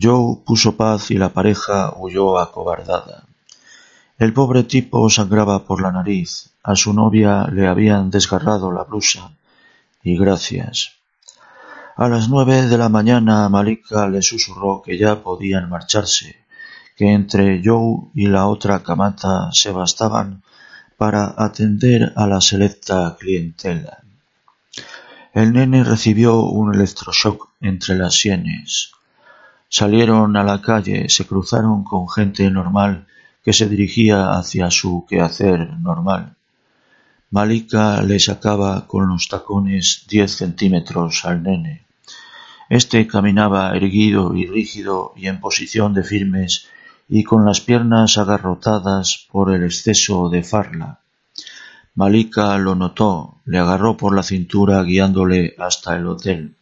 Joe 0.00 0.38
puso 0.44 0.76
paz 0.76 1.10
y 1.10 1.14
la 1.14 1.32
pareja 1.32 1.94
huyó 1.96 2.38
acobardada. 2.38 3.24
El 4.18 4.32
pobre 4.32 4.64
tipo 4.64 5.08
sangraba 5.08 5.64
por 5.64 5.80
la 5.80 5.92
nariz, 5.92 6.50
a 6.62 6.76
su 6.76 6.92
novia 6.92 7.46
le 7.52 7.66
habían 7.66 8.10
desgarrado 8.10 8.70
la 8.70 8.84
blusa, 8.84 9.32
y 10.02 10.16
gracias. 10.16 10.92
A 11.96 12.08
las 12.08 12.28
nueve 12.28 12.66
de 12.66 12.78
la 12.78 12.88
mañana 12.88 13.48
Malika 13.48 14.08
le 14.08 14.22
susurró 14.22 14.82
que 14.82 14.98
ya 14.98 15.22
podían 15.22 15.68
marcharse, 15.68 16.43
que 16.96 17.12
entre 17.12 17.60
Joe 17.64 18.10
y 18.14 18.28
la 18.28 18.46
otra 18.46 18.82
camata 18.82 19.50
se 19.52 19.72
bastaban 19.72 20.42
para 20.96 21.34
atender 21.36 22.12
a 22.16 22.26
la 22.26 22.40
selecta 22.40 23.16
clientela. 23.18 23.98
El 25.32 25.52
nene 25.52 25.82
recibió 25.82 26.42
un 26.42 26.74
electroshock 26.74 27.50
entre 27.60 27.96
las 27.96 28.14
sienes. 28.14 28.92
Salieron 29.68 30.36
a 30.36 30.44
la 30.44 30.62
calle, 30.62 31.08
se 31.08 31.26
cruzaron 31.26 31.82
con 31.82 32.08
gente 32.08 32.48
normal 32.50 33.06
que 33.44 33.52
se 33.52 33.68
dirigía 33.68 34.30
hacia 34.32 34.70
su 34.70 35.04
quehacer 35.08 35.76
normal. 35.80 36.36
Malika 37.30 38.00
le 38.02 38.20
sacaba 38.20 38.86
con 38.86 39.08
los 39.08 39.26
tacones 39.26 40.04
diez 40.08 40.36
centímetros 40.36 41.24
al 41.24 41.42
nene. 41.42 41.84
Este 42.68 43.06
caminaba 43.08 43.74
erguido 43.76 44.34
y 44.36 44.46
rígido 44.46 45.12
y 45.16 45.26
en 45.26 45.40
posición 45.40 45.92
de 45.94 46.04
firmes 46.04 46.68
y 47.08 47.24
con 47.24 47.44
las 47.44 47.60
piernas 47.60 48.18
agarrotadas 48.18 49.26
por 49.30 49.54
el 49.54 49.64
exceso 49.64 50.28
de 50.28 50.42
farla. 50.42 51.00
Malika 51.94 52.58
lo 52.58 52.74
notó, 52.74 53.40
le 53.44 53.58
agarró 53.58 53.96
por 53.96 54.14
la 54.14 54.22
cintura 54.22 54.82
guiándole 54.82 55.54
hasta 55.58 55.96
el 55.96 56.06
hotel. 56.06 56.56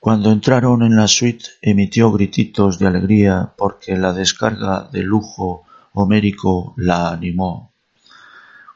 Cuando 0.00 0.30
entraron 0.30 0.82
en 0.82 0.96
la 0.96 1.08
suite 1.08 1.46
emitió 1.62 2.12
grititos 2.12 2.78
de 2.78 2.86
alegría 2.86 3.52
porque 3.56 3.96
la 3.96 4.12
descarga 4.12 4.88
de 4.92 5.02
lujo 5.02 5.64
homérico 5.92 6.74
la 6.76 7.10
animó. 7.10 7.72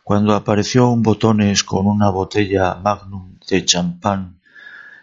Cuando 0.03 0.35
apareció 0.35 0.88
un 0.88 1.03
botones 1.03 1.64
con 1.64 1.87
una 1.87 2.09
botella 2.09 2.75
magnum 2.77 3.35
de 3.49 3.64
champán, 3.64 4.40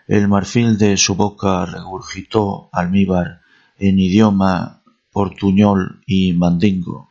el 0.08 0.28
marfil 0.28 0.78
de 0.78 0.98
su 0.98 1.16
boca 1.16 1.66
regurgitó 1.66 2.70
almíbar 2.72 3.42
en 3.78 4.00
idioma 4.00 4.82
portuñol 5.16 6.02
y 6.06 6.34
mandingo. 6.34 7.08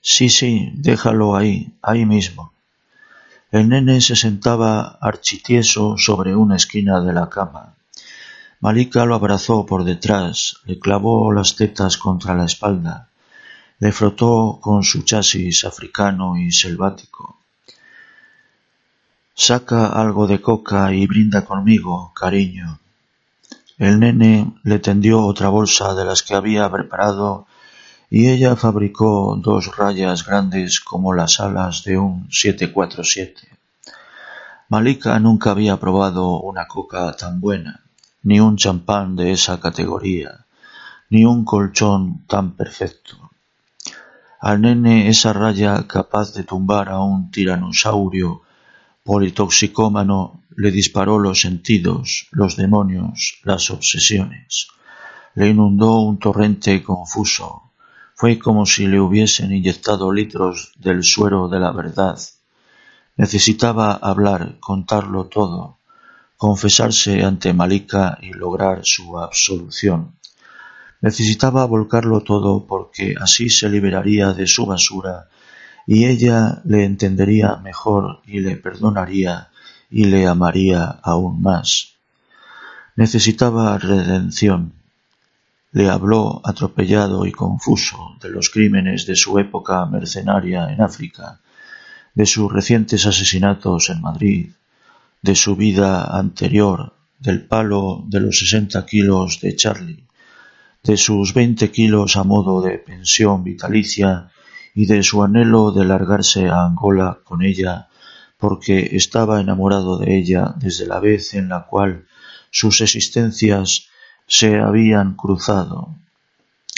Sí, 0.00 0.30
sí, 0.30 0.72
déjalo 0.72 1.36
ahí, 1.36 1.74
ahí 1.82 2.06
mismo. 2.06 2.54
El 3.50 3.68
nene 3.68 4.00
se 4.00 4.16
sentaba 4.16 4.96
architieso 5.02 5.98
sobre 5.98 6.34
una 6.34 6.56
esquina 6.56 7.02
de 7.02 7.12
la 7.12 7.28
cama. 7.28 7.74
Malika 8.60 9.04
lo 9.04 9.14
abrazó 9.14 9.66
por 9.66 9.84
detrás, 9.84 10.56
le 10.64 10.78
clavó 10.78 11.30
las 11.30 11.56
tetas 11.56 11.98
contra 11.98 12.34
la 12.34 12.46
espalda, 12.46 13.10
le 13.78 13.92
frotó 13.92 14.60
con 14.62 14.82
su 14.82 15.02
chasis 15.02 15.66
africano 15.66 16.38
y 16.38 16.52
selvático. 16.52 17.38
Saca 19.34 19.88
algo 19.88 20.26
de 20.26 20.40
coca 20.40 20.94
y 20.94 21.06
brinda 21.06 21.44
conmigo, 21.44 22.12
cariño. 22.14 22.78
El 23.76 23.98
nene 23.98 24.54
le 24.62 24.78
tendió 24.78 25.26
otra 25.26 25.48
bolsa 25.48 25.94
de 25.94 26.04
las 26.04 26.22
que 26.22 26.34
había 26.34 26.70
preparado 26.70 27.46
y 28.08 28.28
ella 28.28 28.54
fabricó 28.54 29.36
dos 29.36 29.76
rayas 29.76 30.24
grandes 30.24 30.78
como 30.78 31.12
las 31.12 31.40
alas 31.40 31.82
de 31.82 31.98
un 31.98 32.28
747. 32.30 33.48
Malika 34.68 35.18
nunca 35.18 35.50
había 35.50 35.78
probado 35.78 36.40
una 36.40 36.68
coca 36.68 37.12
tan 37.16 37.40
buena, 37.40 37.80
ni 38.22 38.38
un 38.38 38.56
champán 38.56 39.16
de 39.16 39.32
esa 39.32 39.58
categoría, 39.58 40.46
ni 41.10 41.24
un 41.24 41.44
colchón 41.44 42.24
tan 42.28 42.52
perfecto. 42.52 43.30
Al 44.40 44.60
nene 44.60 45.08
esa 45.08 45.32
raya 45.32 45.84
capaz 45.88 46.32
de 46.32 46.44
tumbar 46.44 46.90
a 46.90 47.00
un 47.00 47.32
tiranosaurio 47.32 48.42
politoxicómano 49.02 50.43
le 50.56 50.70
disparó 50.70 51.18
los 51.18 51.40
sentidos, 51.40 52.28
los 52.30 52.56
demonios, 52.56 53.40
las 53.44 53.70
obsesiones. 53.70 54.68
Le 55.34 55.48
inundó 55.48 56.00
un 56.00 56.18
torrente 56.18 56.82
confuso. 56.82 57.72
Fue 58.14 58.38
como 58.38 58.64
si 58.66 58.86
le 58.86 59.00
hubiesen 59.00 59.52
inyectado 59.52 60.12
litros 60.12 60.72
del 60.78 61.02
suero 61.02 61.48
de 61.48 61.58
la 61.58 61.72
verdad. 61.72 62.18
Necesitaba 63.16 63.94
hablar, 63.94 64.58
contarlo 64.60 65.26
todo, 65.26 65.78
confesarse 66.36 67.24
ante 67.24 67.52
Malika 67.52 68.18
y 68.22 68.32
lograr 68.32 68.80
su 68.84 69.18
absolución. 69.18 70.16
Necesitaba 71.00 71.64
volcarlo 71.66 72.22
todo 72.22 72.66
porque 72.66 73.14
así 73.20 73.50
se 73.50 73.68
liberaría 73.68 74.32
de 74.32 74.46
su 74.46 74.66
basura 74.66 75.28
y 75.86 76.06
ella 76.06 76.62
le 76.64 76.84
entendería 76.84 77.56
mejor 77.56 78.22
y 78.26 78.40
le 78.40 78.56
perdonaría 78.56 79.50
y 79.94 80.06
le 80.06 80.26
amaría 80.26 80.98
aún 81.04 81.40
más. 81.40 81.92
Necesitaba 82.96 83.78
redención. 83.78 84.72
Le 85.70 85.88
habló 85.88 86.42
atropellado 86.42 87.26
y 87.26 87.30
confuso 87.30 88.16
de 88.20 88.28
los 88.28 88.50
crímenes 88.50 89.06
de 89.06 89.14
su 89.14 89.38
época 89.38 89.86
mercenaria 89.86 90.68
en 90.72 90.82
África, 90.82 91.38
de 92.12 92.26
sus 92.26 92.52
recientes 92.52 93.06
asesinatos 93.06 93.88
en 93.88 94.00
Madrid, 94.00 94.50
de 95.22 95.36
su 95.36 95.54
vida 95.54 96.18
anterior, 96.18 96.94
del 97.20 97.46
palo 97.46 98.02
de 98.08 98.18
los 98.18 98.40
sesenta 98.40 98.84
kilos 98.86 99.38
de 99.42 99.54
Charlie, 99.54 100.08
de 100.82 100.96
sus 100.96 101.34
veinte 101.34 101.70
kilos 101.70 102.16
a 102.16 102.24
modo 102.24 102.60
de 102.62 102.78
pensión 102.78 103.44
vitalicia 103.44 104.32
y 104.74 104.86
de 104.86 105.04
su 105.04 105.22
anhelo 105.22 105.70
de 105.70 105.84
largarse 105.84 106.48
a 106.48 106.64
Angola 106.64 107.20
con 107.22 107.44
ella 107.44 107.86
porque 108.44 108.90
estaba 108.92 109.40
enamorado 109.40 109.96
de 109.96 110.18
ella 110.18 110.52
desde 110.58 110.86
la 110.86 111.00
vez 111.00 111.32
en 111.32 111.48
la 111.48 111.64
cual 111.64 112.04
sus 112.50 112.82
existencias 112.82 113.86
se 114.26 114.58
habían 114.58 115.14
cruzado. 115.14 115.94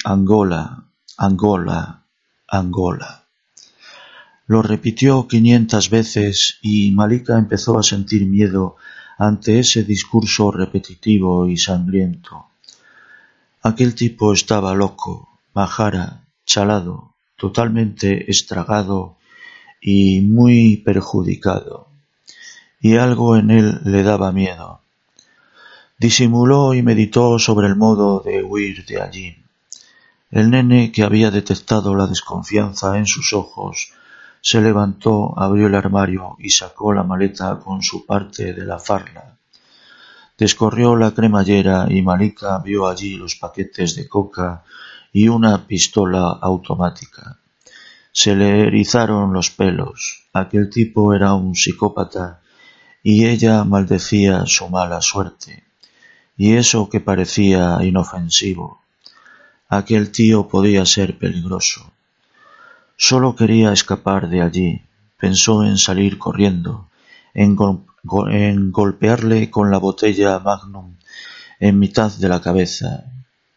Angola, 0.04 0.84
Angola, 1.16 2.04
Angola. 2.46 3.24
Lo 4.46 4.62
repitió 4.62 5.26
quinientas 5.26 5.90
veces 5.90 6.58
y 6.62 6.92
Malika 6.92 7.36
empezó 7.36 7.80
a 7.80 7.82
sentir 7.82 8.26
miedo 8.26 8.76
ante 9.18 9.58
ese 9.58 9.82
discurso 9.82 10.52
repetitivo 10.52 11.48
y 11.48 11.56
sangriento. 11.56 12.46
Aquel 13.60 13.96
tipo 13.96 14.32
estaba 14.32 14.72
loco, 14.72 15.40
majara, 15.52 16.22
chalado, 16.44 17.16
totalmente 17.36 18.30
estragado 18.30 19.15
y 19.88 20.20
muy 20.20 20.78
perjudicado, 20.78 21.86
y 22.80 22.96
algo 22.96 23.36
en 23.36 23.52
él 23.52 23.80
le 23.84 24.02
daba 24.02 24.32
miedo. 24.32 24.80
Disimuló 25.96 26.74
y 26.74 26.82
meditó 26.82 27.38
sobre 27.38 27.68
el 27.68 27.76
modo 27.76 28.18
de 28.18 28.42
huir 28.42 28.84
de 28.84 29.00
allí. 29.00 29.36
El 30.32 30.50
nene, 30.50 30.90
que 30.90 31.04
había 31.04 31.30
detectado 31.30 31.94
la 31.94 32.08
desconfianza 32.08 32.98
en 32.98 33.06
sus 33.06 33.32
ojos, 33.32 33.92
se 34.40 34.60
levantó, 34.60 35.38
abrió 35.38 35.68
el 35.68 35.76
armario 35.76 36.34
y 36.40 36.50
sacó 36.50 36.92
la 36.92 37.04
maleta 37.04 37.60
con 37.60 37.80
su 37.80 38.04
parte 38.04 38.54
de 38.54 38.64
la 38.64 38.80
farla. 38.80 39.36
Descorrió 40.36 40.96
la 40.96 41.12
cremallera 41.12 41.86
y 41.88 42.02
Malika 42.02 42.58
vio 42.58 42.88
allí 42.88 43.14
los 43.14 43.36
paquetes 43.36 43.94
de 43.94 44.08
coca 44.08 44.64
y 45.12 45.28
una 45.28 45.64
pistola 45.64 46.38
automática. 46.42 47.38
Se 48.18 48.34
le 48.34 48.62
erizaron 48.66 49.34
los 49.34 49.50
pelos. 49.50 50.24
Aquel 50.32 50.70
tipo 50.70 51.12
era 51.12 51.34
un 51.34 51.54
psicópata 51.54 52.40
y 53.02 53.26
ella 53.26 53.62
maldecía 53.64 54.46
su 54.46 54.70
mala 54.70 55.02
suerte 55.02 55.64
y 56.34 56.54
eso 56.54 56.88
que 56.88 57.00
parecía 57.00 57.76
inofensivo. 57.82 58.80
Aquel 59.68 60.12
tío 60.12 60.48
podía 60.48 60.86
ser 60.86 61.18
peligroso. 61.18 61.92
Solo 62.96 63.36
quería 63.36 63.70
escapar 63.70 64.30
de 64.30 64.40
allí. 64.40 64.82
Pensó 65.18 65.62
en 65.62 65.76
salir 65.76 66.16
corriendo, 66.16 66.88
en, 67.34 67.54
en 68.30 68.72
golpearle 68.72 69.50
con 69.50 69.70
la 69.70 69.76
botella 69.76 70.38
Magnum 70.38 70.96
en 71.60 71.78
mitad 71.78 72.10
de 72.12 72.30
la 72.30 72.40
cabeza. 72.40 73.04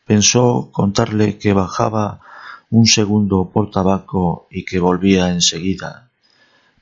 Pensó 0.06 0.68
contarle 0.74 1.38
que 1.38 1.54
bajaba 1.54 2.20
un 2.72 2.86
segundo 2.86 3.50
por 3.52 3.72
tabaco 3.72 4.48
y 4.52 4.66
que 4.66 4.80
volvía 4.80 5.30
enseguida. 5.30 6.10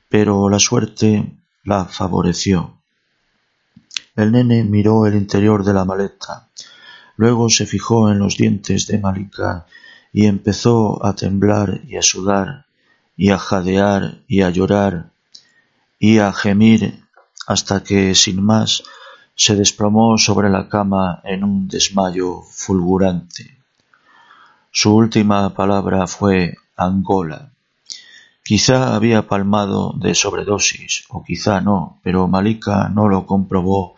Pero 0.08 0.48
la 0.48 0.58
suerte 0.58 1.32
la 1.64 1.84
favoreció. 1.84 2.74
El 4.16 4.32
nene 4.32 4.64
miró 4.64 5.06
el 5.06 5.14
interior 5.14 5.64
de 5.64 5.74
la 5.74 5.84
maleta, 5.84 6.48
luego 7.16 7.48
se 7.48 7.66
fijó 7.66 8.10
en 8.10 8.18
los 8.18 8.36
dientes 8.36 8.86
de 8.86 8.98
Malika 8.98 9.66
y 10.12 10.26
empezó 10.26 11.04
a 11.04 11.14
temblar 11.14 11.80
y 11.86 11.96
a 11.96 12.02
sudar 12.02 12.66
y 13.16 13.30
a 13.30 13.38
jadear 13.38 14.22
y 14.26 14.42
a 14.42 14.50
llorar 14.50 15.10
y 15.98 16.18
a 16.18 16.32
gemir 16.32 17.04
hasta 17.46 17.82
que 17.82 18.14
sin 18.14 18.42
más 18.42 18.82
se 19.34 19.56
desplomó 19.56 20.18
sobre 20.18 20.50
la 20.50 20.68
cama 20.68 21.20
en 21.24 21.44
un 21.44 21.68
desmayo 21.68 22.42
fulgurante. 22.42 23.57
Su 24.70 24.94
última 24.94 25.54
palabra 25.54 26.06
fue 26.06 26.56
Angola. 26.76 27.52
Quizá 28.44 28.94
había 28.94 29.26
palmado 29.26 29.94
de 29.96 30.14
sobredosis, 30.14 31.04
o 31.08 31.22
quizá 31.22 31.60
no, 31.60 32.00
pero 32.02 32.28
Malika 32.28 32.88
no 32.88 33.08
lo 33.08 33.26
comprobó 33.26 33.96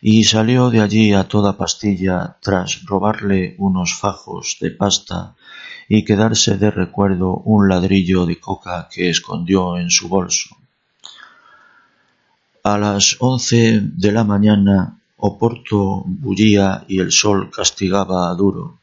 y 0.00 0.24
salió 0.24 0.70
de 0.70 0.80
allí 0.80 1.12
a 1.12 1.24
toda 1.24 1.56
pastilla 1.56 2.36
tras 2.40 2.84
robarle 2.84 3.54
unos 3.58 3.94
fajos 3.94 4.58
de 4.60 4.70
pasta 4.70 5.34
y 5.88 6.04
quedarse 6.04 6.56
de 6.56 6.70
recuerdo 6.70 7.34
un 7.36 7.68
ladrillo 7.68 8.26
de 8.26 8.38
coca 8.38 8.88
que 8.90 9.10
escondió 9.10 9.76
en 9.78 9.90
su 9.90 10.08
bolso. 10.08 10.56
A 12.62 12.76
las 12.76 13.16
once 13.20 13.80
de 13.82 14.12
la 14.12 14.24
mañana 14.24 14.94
Oporto 15.20 16.04
bullía 16.06 16.84
y 16.86 17.00
el 17.00 17.10
sol 17.10 17.50
castigaba 17.50 18.30
a 18.30 18.34
duro. 18.34 18.77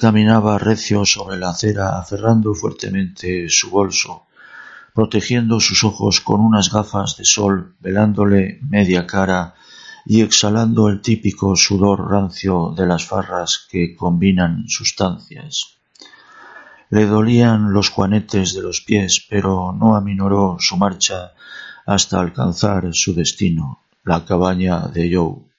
Caminaba 0.00 0.58
recio 0.58 1.04
sobre 1.04 1.36
la 1.36 1.50
acera 1.50 2.00
aferrando 2.00 2.52
fuertemente 2.52 3.48
su 3.48 3.70
bolso, 3.70 4.26
protegiendo 4.92 5.60
sus 5.60 5.84
ojos 5.84 6.20
con 6.20 6.40
unas 6.40 6.72
gafas 6.72 7.16
de 7.16 7.24
sol, 7.24 7.76
velándole 7.78 8.58
media 8.68 9.06
cara 9.06 9.54
y 10.04 10.22
exhalando 10.22 10.88
el 10.88 11.00
típico 11.00 11.54
sudor 11.54 12.10
rancio 12.10 12.74
de 12.76 12.86
las 12.86 13.06
farras 13.06 13.68
que 13.70 13.94
combinan 13.94 14.64
sustancias. 14.68 15.76
Le 16.90 17.06
dolían 17.06 17.72
los 17.72 17.90
juanetes 17.90 18.52
de 18.52 18.62
los 18.62 18.80
pies, 18.80 19.24
pero 19.30 19.72
no 19.72 19.94
aminoró 19.94 20.56
su 20.58 20.76
marcha 20.76 21.34
hasta 21.86 22.18
alcanzar 22.18 22.92
su 22.94 23.14
destino, 23.14 23.78
la 24.02 24.24
cabaña 24.24 24.88
de 24.88 25.14
Joe. 25.14 25.55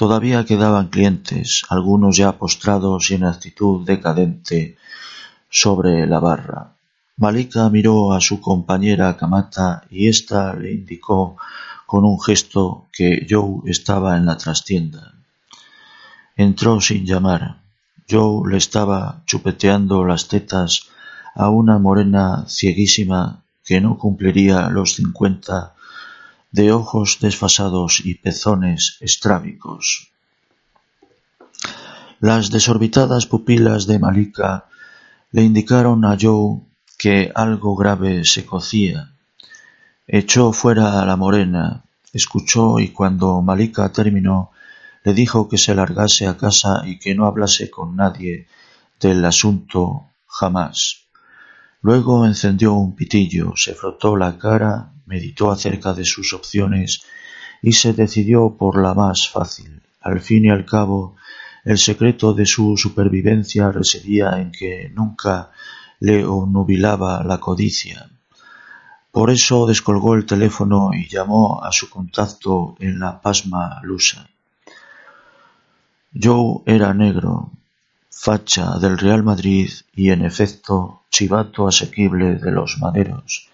Todavía 0.00 0.46
quedaban 0.46 0.88
clientes, 0.88 1.64
algunos 1.68 2.16
ya 2.16 2.38
postrados 2.38 3.10
y 3.10 3.16
en 3.16 3.24
actitud 3.24 3.84
decadente 3.84 4.78
sobre 5.50 6.06
la 6.06 6.18
barra. 6.18 6.72
Malika 7.18 7.68
miró 7.68 8.14
a 8.14 8.20
su 8.22 8.40
compañera 8.40 9.18
Kamata 9.18 9.84
y 9.90 10.08
ésta 10.08 10.54
le 10.54 10.72
indicó 10.72 11.36
con 11.84 12.06
un 12.06 12.18
gesto 12.18 12.86
que 12.90 13.26
Joe 13.28 13.60
estaba 13.66 14.16
en 14.16 14.24
la 14.24 14.38
trastienda. 14.38 15.12
Entró 16.34 16.80
sin 16.80 17.04
llamar. 17.04 17.58
Joe 18.08 18.50
le 18.50 18.56
estaba 18.56 19.22
chupeteando 19.26 20.06
las 20.06 20.28
tetas 20.28 20.88
a 21.34 21.50
una 21.50 21.78
morena 21.78 22.46
cieguísima 22.48 23.42
que 23.62 23.82
no 23.82 23.98
cumpliría 23.98 24.70
los 24.70 24.94
cincuenta 24.94 25.74
de 26.52 26.72
ojos 26.72 27.18
desfasados 27.20 28.00
y 28.04 28.14
pezones 28.14 28.96
estrábicos. 29.00 30.10
Las 32.18 32.50
desorbitadas 32.50 33.26
pupilas 33.26 33.86
de 33.86 33.98
Malika 33.98 34.66
le 35.32 35.42
indicaron 35.42 36.04
a 36.04 36.16
Joe 36.20 36.60
que 36.98 37.32
algo 37.34 37.76
grave 37.76 38.24
se 38.24 38.44
cocía. 38.44 39.12
Echó 40.06 40.52
fuera 40.52 41.00
a 41.00 41.06
la 41.06 41.16
morena, 41.16 41.84
escuchó 42.12 42.78
y 42.78 42.88
cuando 42.88 43.40
Malika 43.40 43.90
terminó, 43.90 44.50
le 45.04 45.14
dijo 45.14 45.48
que 45.48 45.56
se 45.56 45.74
largase 45.74 46.26
a 46.26 46.36
casa 46.36 46.82
y 46.84 46.98
que 46.98 47.14
no 47.14 47.26
hablase 47.26 47.70
con 47.70 47.96
nadie 47.96 48.48
del 49.00 49.24
asunto 49.24 50.08
jamás. 50.26 51.06
Luego 51.80 52.26
encendió 52.26 52.74
un 52.74 52.94
pitillo, 52.94 53.54
se 53.56 53.74
frotó 53.74 54.16
la 54.16 54.36
cara, 54.36 54.92
meditó 55.10 55.50
acerca 55.50 55.92
de 55.92 56.04
sus 56.04 56.32
opciones 56.32 57.02
y 57.60 57.72
se 57.72 57.92
decidió 57.92 58.56
por 58.56 58.80
la 58.80 58.94
más 58.94 59.28
fácil. 59.28 59.82
Al 60.00 60.20
fin 60.20 60.44
y 60.44 60.50
al 60.50 60.64
cabo, 60.64 61.16
el 61.64 61.78
secreto 61.78 62.32
de 62.32 62.46
su 62.46 62.76
supervivencia 62.76 63.72
residía 63.72 64.40
en 64.40 64.52
que 64.52 64.90
nunca 64.94 65.50
le 65.98 66.24
onubilaba 66.24 67.22
la 67.24 67.38
codicia. 67.38 68.08
Por 69.10 69.30
eso 69.30 69.66
descolgó 69.66 70.14
el 70.14 70.24
teléfono 70.24 70.90
y 70.94 71.08
llamó 71.08 71.62
a 71.62 71.72
su 71.72 71.90
contacto 71.90 72.76
en 72.78 73.00
la 73.00 73.20
pasma 73.20 73.80
lusa. 73.82 74.28
Joe 76.14 76.62
era 76.66 76.94
negro, 76.94 77.50
facha 78.08 78.78
del 78.78 78.96
Real 78.96 79.22
Madrid 79.22 79.70
y 79.94 80.10
en 80.10 80.24
efecto 80.24 81.02
chivato 81.10 81.66
asequible 81.66 82.36
de 82.36 82.50
los 82.52 82.78
maderos, 82.78 83.50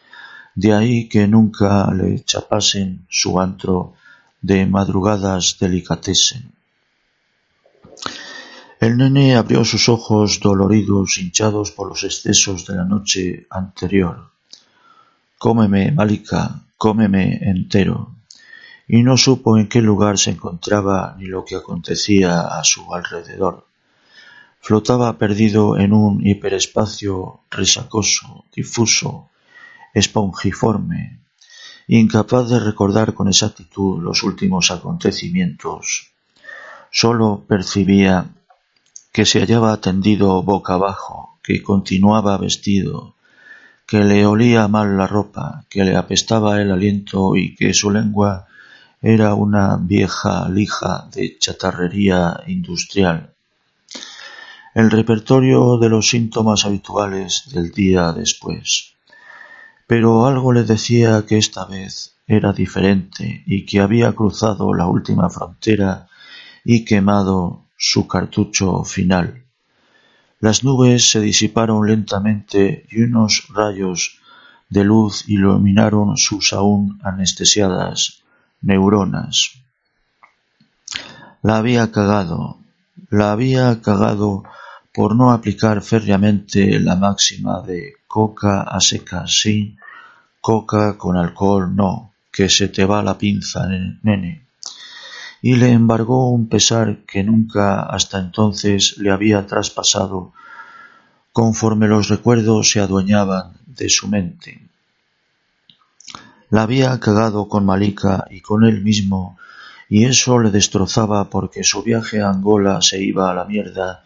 de 0.57 0.73
ahí 0.73 1.09
que 1.09 1.29
nunca 1.29 1.93
le 1.93 2.25
chapasen 2.25 3.07
su 3.11 3.39
antro 3.39 3.93
de 4.41 4.65
madrugadas 4.67 5.59
delicatesen. 5.61 6.51
El 8.81 8.97
nene 8.97 9.37
abrió 9.37 9.65
sus 9.65 9.89
ojos 9.89 10.41
doloridos, 10.41 11.19
hinchados 11.19 11.73
por 11.73 11.89
los 11.89 12.05
excesos 12.05 12.67
de 12.67 12.77
la 12.77 12.85
noche 12.85 13.47
anterior. 13.51 14.31
Cómeme, 15.39 15.93
Malika, 15.93 16.63
cómeme 16.79 17.39
entero. 17.43 18.15
Y 18.89 19.03
no 19.03 19.17
supo 19.17 19.59
en 19.59 19.69
qué 19.69 19.83
lugar 19.83 20.19
se 20.19 20.31
encontraba 20.31 21.17
ni 21.19 21.27
lo 21.27 21.45
que 21.45 21.57
acontecía 21.57 22.41
a 22.41 22.65
su 22.65 22.95
alrededor. 22.95 23.67
Flotaba 24.61 25.19
perdido 25.19 25.77
en 25.77 25.93
un 25.93 26.27
hiperespacio 26.27 27.41
resacoso, 27.51 28.45
difuso, 28.55 29.29
espongiforme, 30.03 31.01
incapaz 31.89 32.45
de 32.51 32.59
recordar 32.61 33.15
con 33.15 33.29
exactitud 33.29 34.03
los 34.03 34.23
últimos 34.23 34.71
acontecimientos. 34.71 36.13
Sólo 36.91 37.45
percibía 37.49 38.27
que 39.13 39.25
se 39.25 39.41
hallaba 39.41 39.81
tendido 39.81 40.43
boca 40.43 40.75
abajo, 40.75 41.39
que 41.43 41.63
continuaba 41.63 42.37
vestido, 42.37 43.15
que 43.87 44.05
le 44.05 44.27
olía 44.27 44.69
mal 44.69 44.97
la 44.99 45.07
ropa, 45.07 45.65
que 45.71 45.85
le 45.85 45.97
apestaba 45.97 46.61
el 46.61 46.71
aliento 46.71 47.37
y 47.37 47.55
que 47.55 47.73
su 47.73 47.91
lengua 47.91 48.47
era 49.01 49.35
una 49.35 49.77
vieja 49.77 50.49
lija 50.49 51.09
de 51.15 51.39
chatarrería 51.39 52.43
industrial 52.47 53.33
el 54.77 54.91
repertorio 54.91 55.79
de 55.79 55.89
los 55.89 56.11
síntomas 56.11 56.67
habituales 56.67 57.45
del 57.51 57.71
día 57.73 58.13
después. 58.13 58.96
Pero 59.87 60.27
algo 60.27 60.53
le 60.53 60.65
decía 60.65 61.25
que 61.27 61.39
esta 61.39 61.65
vez 61.65 62.17
era 62.27 62.53
diferente 62.53 63.43
y 63.47 63.65
que 63.65 63.81
había 63.81 64.13
cruzado 64.13 64.75
la 64.75 64.87
última 64.87 65.31
frontera 65.31 66.09
y 66.65 66.85
quemado 66.85 67.63
su 67.77 68.09
cartucho 68.09 68.83
final. 68.83 69.45
Las 70.41 70.65
nubes 70.65 71.11
se 71.11 71.21
disiparon 71.21 71.87
lentamente 71.87 72.87
y 72.91 73.03
unos 73.03 73.47
rayos 73.55 74.19
de 74.69 74.85
luz 74.85 75.29
iluminaron 75.29 76.17
sus 76.17 76.53
aún 76.53 76.99
anestesiadas 77.03 78.23
neuronas. 78.61 79.53
La 81.43 81.59
había 81.59 81.93
cagado, 81.93 82.59
la 83.09 83.31
había 83.31 83.81
cagado 83.81 84.43
por 84.97 85.15
no 85.15 85.31
aplicar 85.31 85.83
férreamente 85.83 86.81
la 86.81 86.97
máxima 86.97 87.61
de 87.61 87.97
coca 88.09 88.63
a 88.63 88.81
seca 88.81 89.27
sí, 89.27 89.77
coca 90.41 90.97
con 90.97 91.19
alcohol 91.19 91.77
no, 91.77 92.15
que 92.33 92.49
se 92.49 92.69
te 92.69 92.87
va 92.87 93.03
la 93.03 93.19
pinza, 93.19 93.69
nene. 93.69 94.47
Y 95.43 95.57
le 95.57 95.69
embargó 95.73 96.31
un 96.31 96.49
pesar 96.49 97.05
que 97.05 97.23
nunca 97.23 97.83
hasta 97.83 98.19
entonces 98.19 98.97
le 98.97 99.11
había 99.11 99.47
traspasado 99.47 100.33
conforme 101.31 101.89
los 101.89 102.09
recuerdos 102.09 102.71
se 102.71 102.81
adueñaban 102.81 103.53
de 103.67 103.91
su 103.91 104.09
mente. 104.09 104.67
La 106.49 106.63
había 106.63 106.99
cagado 107.01 107.51
con 107.51 107.67
Malika 107.67 108.27
y 108.31 108.41
con 108.41 108.65
él 108.65 108.81
mismo, 108.81 109.37
y 109.91 110.07
eso 110.07 110.39
le 110.39 110.51
destrozaba 110.51 111.29
porque 111.29 111.65
su 111.65 111.83
viaje 111.83 112.23
a 112.23 112.31
Angola 112.31 112.81
se 112.81 113.03
iba 113.03 113.31
a 113.31 113.35
la 113.35 113.45
mierda 113.45 114.06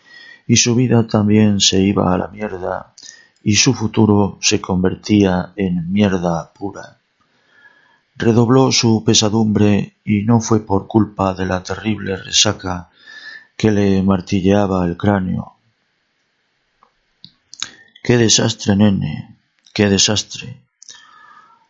y 0.51 0.57
su 0.57 0.75
vida 0.75 1.07
también 1.07 1.61
se 1.61 1.81
iba 1.81 2.13
a 2.13 2.19
la 2.19 2.27
mierda 2.27 2.93
y 3.45 3.55
su 3.55 3.73
futuro 3.73 4.37
se 4.41 4.61
convertía 4.61 5.53
en 5.55 5.93
mierda 5.93 6.53
pura. 6.53 6.99
Redobló 8.17 8.73
su 8.73 9.05
pesadumbre 9.05 9.95
y 10.05 10.25
no 10.25 10.41
fue 10.41 10.67
por 10.67 10.89
culpa 10.89 11.35
de 11.35 11.47
la 11.47 11.63
terrible 11.63 12.17
resaca 12.17 12.91
que 13.57 13.71
le 13.71 14.03
martilleaba 14.03 14.85
el 14.87 14.97
cráneo. 14.97 15.55
Qué 18.03 18.17
desastre, 18.17 18.75
nene, 18.75 19.39
qué 19.73 19.89
desastre. 19.89 20.61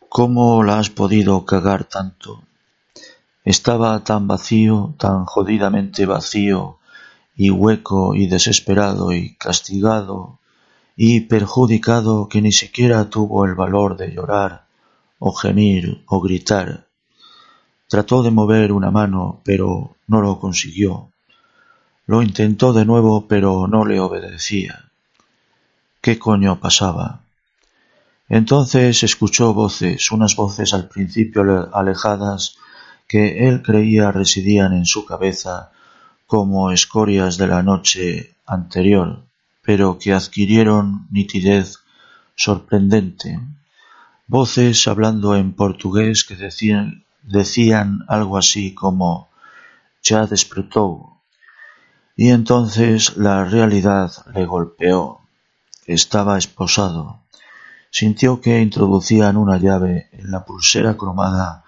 ¿Cómo 0.08 0.64
la 0.64 0.78
has 0.78 0.88
podido 0.88 1.44
cagar 1.44 1.84
tanto? 1.84 2.42
Estaba 3.44 4.02
tan 4.04 4.26
vacío, 4.26 4.94
tan 4.96 5.26
jodidamente 5.26 6.06
vacío, 6.06 6.79
y 7.40 7.48
hueco 7.48 8.14
y 8.14 8.26
desesperado 8.26 9.12
y 9.12 9.34
castigado 9.36 10.40
y 10.94 11.20
perjudicado 11.20 12.28
que 12.28 12.42
ni 12.42 12.52
siquiera 12.52 13.08
tuvo 13.08 13.46
el 13.46 13.54
valor 13.54 13.96
de 13.96 14.12
llorar 14.12 14.66
o 15.18 15.32
gemir 15.32 16.04
o 16.06 16.20
gritar. 16.20 16.86
Trató 17.88 18.22
de 18.22 18.30
mover 18.30 18.72
una 18.72 18.90
mano, 18.90 19.40
pero 19.42 19.96
no 20.06 20.20
lo 20.20 20.38
consiguió. 20.38 21.12
Lo 22.04 22.20
intentó 22.20 22.74
de 22.74 22.84
nuevo, 22.84 23.26
pero 23.26 23.66
no 23.66 23.86
le 23.86 24.00
obedecía. 24.00 24.90
¿Qué 26.02 26.18
coño 26.18 26.60
pasaba? 26.60 27.20
Entonces 28.28 29.02
escuchó 29.02 29.54
voces, 29.54 30.12
unas 30.12 30.36
voces 30.36 30.74
al 30.74 30.88
principio 30.88 31.70
alejadas 31.72 32.56
que 33.08 33.48
él 33.48 33.62
creía 33.62 34.12
residían 34.12 34.74
en 34.74 34.84
su 34.84 35.06
cabeza 35.06 35.70
como 36.30 36.70
escorias 36.70 37.38
de 37.38 37.48
la 37.48 37.60
noche 37.60 38.36
anterior, 38.46 39.24
pero 39.62 39.98
que 39.98 40.12
adquirieron 40.12 41.08
nitidez 41.10 41.80
sorprendente. 42.36 43.40
Voces 44.28 44.86
hablando 44.86 45.34
en 45.34 45.54
portugués 45.54 46.22
que 46.22 46.36
decían, 46.36 48.04
algo 48.06 48.38
así 48.38 48.74
como 48.74 49.28
ya 50.04 50.26
despertó. 50.26 51.16
Y 52.14 52.28
entonces 52.28 53.16
la 53.16 53.44
realidad 53.44 54.12
le 54.32 54.46
golpeó. 54.46 55.22
Estaba 55.84 56.38
esposado. 56.38 57.18
Sintió 57.90 58.40
que 58.40 58.60
introducían 58.60 59.36
una 59.36 59.58
llave 59.58 60.08
en 60.12 60.30
la 60.30 60.44
pulsera 60.44 60.96
cromada 60.96 61.64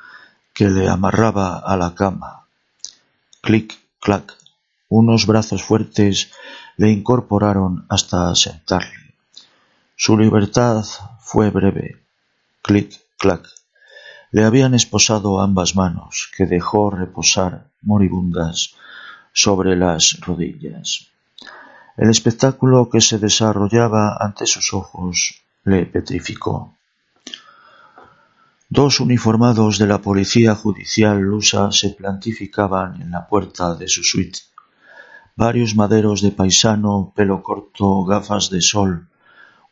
que 0.55 0.71
le 0.71 0.89
amarraba 0.89 1.59
a 1.59 1.77
la 1.77 1.97
cama. 1.97 2.47
Clic, 3.41 3.77
clac. 3.99 4.42
Unos 4.95 5.27
brazos 5.27 5.63
fuertes 5.63 6.33
le 6.77 6.91
incorporaron 6.91 7.87
hasta 7.89 8.35
sentarle. 8.35 9.15
Su 9.97 10.19
libertad 10.19 10.85
fue 11.19 11.49
breve. 11.49 12.05
Clic, 12.61 13.01
clac. 13.17 13.43
Le 14.33 14.45
habían 14.45 14.75
esposado 14.75 15.41
ambas 15.41 15.77
manos, 15.77 16.31
que 16.37 16.45
dejó 16.45 16.91
reposar 16.91 17.71
moribundas 17.81 18.75
sobre 19.33 19.77
las 19.77 20.21
rodillas. 20.21 21.09
El 21.97 22.11
espectáculo 22.11 22.91
que 22.91 23.01
se 23.01 23.19
desarrollaba 23.19 24.19
ante 24.21 24.45
sus 24.45 24.75
ojos 24.75 25.41
le 25.65 25.87
petrificó. 25.87 26.77
Dos 28.69 29.01
uniformados 29.01 29.79
de 29.79 29.87
la 29.87 30.03
policía 30.03 30.55
judicial 30.55 31.19
lusa 31.19 31.73
se 31.73 31.89
plantificaban 31.91 33.01
en 33.01 33.11
la 33.11 33.27
puerta 33.27 33.75
de 33.75 33.89
su 33.89 34.05
suite. 34.05 34.52
Varios 35.37 35.75
maderos 35.75 36.21
de 36.21 36.31
paisano, 36.31 37.13
pelo 37.17 37.43
corto, 37.43 38.05
gafas 38.05 38.51
de 38.51 38.61
sol, 38.61 39.09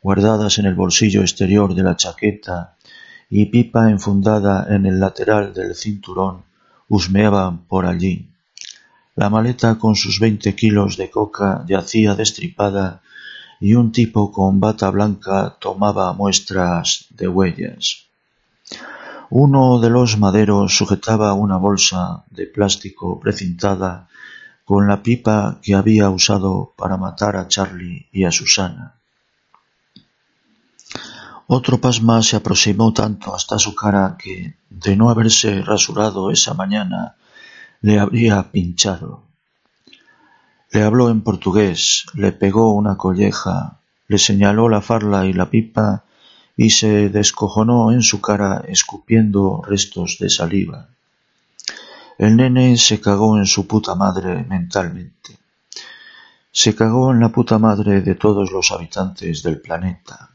guardadas 0.01 0.57
en 0.57 0.65
el 0.65 0.73
bolsillo 0.73 1.21
exterior 1.21 1.75
de 1.75 1.83
la 1.83 1.95
chaqueta, 1.95 2.75
y 3.29 3.45
pipa 3.45 3.91
enfundada 3.91 4.65
en 4.69 4.85
el 4.85 4.99
lateral 4.99 5.53
del 5.53 5.75
cinturón, 5.75 6.43
husmeaban 6.89 7.59
por 7.65 7.85
allí. 7.85 8.27
La 9.15 9.29
maleta 9.29 9.77
con 9.77 9.95
sus 9.95 10.19
veinte 10.19 10.55
kilos 10.55 10.97
de 10.97 11.09
coca 11.11 11.63
yacía 11.67 12.15
destripada 12.15 13.01
y 13.59 13.75
un 13.75 13.91
tipo 13.91 14.31
con 14.31 14.59
bata 14.59 14.89
blanca 14.89 15.55
tomaba 15.59 16.11
muestras 16.13 17.05
de 17.11 17.27
huellas. 17.27 18.07
Uno 19.29 19.79
de 19.79 19.89
los 19.89 20.17
maderos 20.17 20.75
sujetaba 20.75 21.33
una 21.35 21.57
bolsa 21.57 22.23
de 22.31 22.47
plástico 22.47 23.19
precintada 23.19 24.09
con 24.65 24.87
la 24.87 25.03
pipa 25.03 25.59
que 25.61 25.75
había 25.75 26.09
usado 26.09 26.73
para 26.77 26.97
matar 26.97 27.35
a 27.35 27.47
Charlie 27.47 28.07
y 28.11 28.23
a 28.25 28.31
Susana. 28.31 28.95
Otro 31.47 31.81
pasma 31.81 32.21
se 32.23 32.37
aproximó 32.37 32.93
tanto 32.93 33.35
hasta 33.35 33.59
su 33.59 33.75
cara 33.75 34.15
que, 34.17 34.55
de 34.69 34.95
no 34.95 35.09
haberse 35.09 35.61
rasurado 35.61 36.31
esa 36.31 36.53
mañana, 36.53 37.15
le 37.81 37.99
habría 37.99 38.51
pinchado. 38.51 39.23
Le 40.71 40.83
habló 40.83 41.09
en 41.09 41.21
portugués, 41.21 42.05
le 42.13 42.31
pegó 42.31 42.73
una 42.73 42.95
colleja, 42.95 43.79
le 44.07 44.17
señaló 44.17 44.69
la 44.69 44.81
farla 44.81 45.25
y 45.25 45.33
la 45.33 45.49
pipa 45.49 46.05
y 46.55 46.69
se 46.69 47.09
descojonó 47.09 47.91
en 47.91 48.03
su 48.03 48.21
cara 48.21 48.63
escupiendo 48.67 49.61
restos 49.67 50.17
de 50.19 50.29
saliva. 50.29 50.87
El 52.21 52.37
nene 52.37 52.77
se 52.77 53.01
cagó 53.01 53.39
en 53.39 53.47
su 53.47 53.65
puta 53.65 53.95
madre 53.95 54.45
mentalmente. 54.47 55.39
Se 56.51 56.75
cagó 56.75 57.11
en 57.11 57.19
la 57.19 57.29
puta 57.29 57.57
madre 57.57 58.01
de 58.01 58.13
todos 58.13 58.51
los 58.51 58.71
habitantes 58.71 59.41
del 59.41 59.59
planeta. 59.59 60.29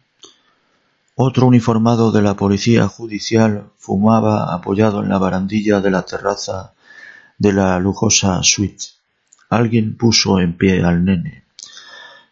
Otro 1.14 1.46
uniformado 1.46 2.10
de 2.10 2.22
la 2.22 2.34
policía 2.34 2.88
judicial 2.88 3.70
fumaba 3.78 4.52
apoyado 4.52 5.00
en 5.00 5.10
la 5.10 5.18
barandilla 5.18 5.80
de 5.80 5.92
la 5.92 6.02
terraza 6.02 6.72
de 7.38 7.52
la 7.52 7.78
lujosa 7.78 8.42
suite. 8.42 8.86
Alguien 9.48 9.96
puso 9.96 10.40
en 10.40 10.56
pie 10.56 10.82
al 10.82 11.04
nene. 11.04 11.44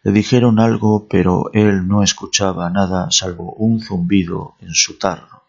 Le 0.03 0.11
dijeron 0.11 0.59
algo, 0.59 1.07
pero 1.07 1.49
él 1.53 1.87
no 1.87 2.03
escuchaba 2.03 2.69
nada 2.69 3.07
salvo 3.09 3.53
un 3.53 3.79
zumbido 3.79 4.55
en 4.59 4.73
su 4.73 4.99
tarro. 4.99 5.43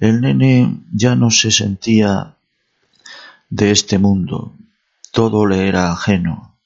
El 0.00 0.20
nene 0.20 0.82
ya 0.92 1.16
no 1.16 1.30
se 1.30 1.50
sentía 1.50 2.34
de 3.54 3.70
este 3.70 3.98
mundo. 3.98 4.52
Todo 5.12 5.46
le 5.46 5.68
era 5.68 5.92
ajeno. 5.92 6.56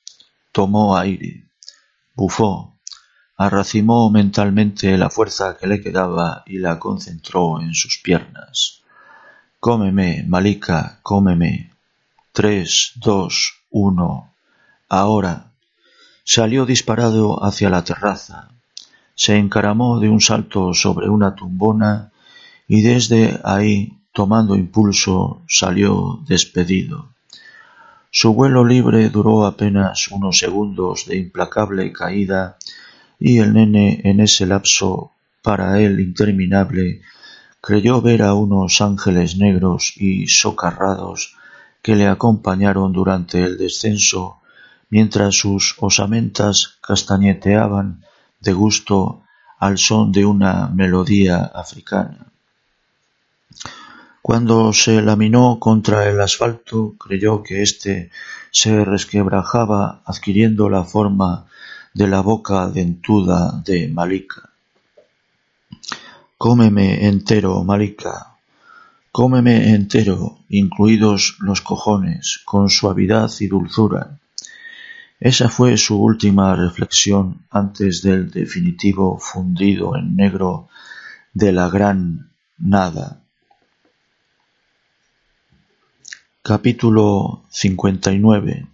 Tomó 0.53 0.97
aire. 0.97 1.45
Bufó. 2.15 2.79
Arracimó 3.37 4.11
mentalmente 4.11 4.97
la 4.97 5.11
fuerza 5.11 5.59
que 5.59 5.67
le 5.67 5.83
quedaba 5.83 6.43
y 6.47 6.59
la 6.59 6.79
concentró 6.79 7.61
en 7.61 7.75
sus 7.75 7.99
piernas. 7.99 8.81
Cómeme, 9.61 10.25
Malika, 10.27 11.01
cómeme. 11.03 11.71
Tres, 12.33 12.93
dos, 12.97 13.59
uno. 13.71 14.33
Ahora. 14.89 15.53
Salió 16.25 16.65
disparado 16.65 17.43
hacia 17.45 17.71
la 17.71 17.85
terraza, 17.85 18.51
se 19.15 19.39
encaramó 19.39 19.99
de 19.99 20.11
un 20.11 20.21
salto 20.21 20.75
sobre 20.75 21.09
una 21.09 21.35
tumbona 21.35 22.13
y 22.67 22.83
desde 22.83 23.41
ahí, 23.45 23.98
tomando 24.19 24.57
impulso, 24.57 25.43
salió 25.47 26.19
despedido. 26.27 27.11
Su 28.11 28.35
vuelo 28.35 28.65
libre 28.65 29.11
duró 29.11 29.47
apenas 29.47 30.09
unos 30.09 30.41
segundos 30.41 31.07
de 31.07 31.19
implacable 31.19 31.93
caída 31.93 32.57
y 33.21 33.39
el 33.39 33.53
nene 33.53 34.01
en 34.03 34.19
ese 34.19 34.45
lapso, 34.45 35.13
para 35.41 35.79
él 35.81 36.01
interminable, 36.01 37.01
creyó 37.61 38.03
ver 38.03 38.23
a 38.23 38.35
unos 38.35 38.81
ángeles 38.81 39.37
negros 39.37 39.93
y 39.97 40.27
socarrados 40.27 41.37
que 41.81 41.95
le 41.95 42.09
acompañaron 42.09 42.93
durante 42.93 43.45
el 43.45 43.57
descenso 43.57 44.41
mientras 44.91 45.37
sus 45.37 45.77
osamentas 45.79 46.77
castañeteaban 46.81 48.03
de 48.41 48.53
gusto 48.53 49.23
al 49.61 49.79
son 49.79 50.11
de 50.11 50.27
una 50.27 50.67
melodía 50.67 51.53
africana. 51.55 52.28
Cuando 54.29 54.75
se 54.75 55.01
laminó 55.01 55.59
contra 55.59 56.07
el 56.07 56.21
asfalto, 56.21 56.97
creyó 56.99 57.43
que 57.43 57.63
éste 57.63 58.11
se 58.51 58.85
resquebrajaba 58.85 60.03
adquiriendo 60.05 60.69
la 60.69 60.85
forma 60.85 61.47
de 61.95 62.09
la 62.09 62.21
boca 62.21 62.69
dentuda 62.69 63.63
de 63.65 63.89
Malika. 63.89 64.51
Cómeme 66.37 67.07
entero, 67.07 67.65
Malika. 67.65 68.37
Cómeme 69.13 69.71
entero, 69.71 70.41
incluidos 70.51 71.39
los 71.41 71.63
cojones, 71.63 72.43
con 72.45 72.69
suavidad 72.69 73.31
y 73.41 73.47
dulzura. 73.47 74.19
Esa 75.21 75.49
fue 75.49 75.79
su 75.79 76.03
última 76.03 76.55
reflexión 76.55 77.47
antes 77.51 78.03
del 78.03 78.31
definitivo 78.31 79.19
fundido 79.19 79.97
en 79.97 80.17
negro 80.17 80.69
de 81.33 81.51
la 81.51 81.71
gran 81.71 82.29
nada. 82.59 83.23
Capítulo 86.49 87.43
59 87.51 88.67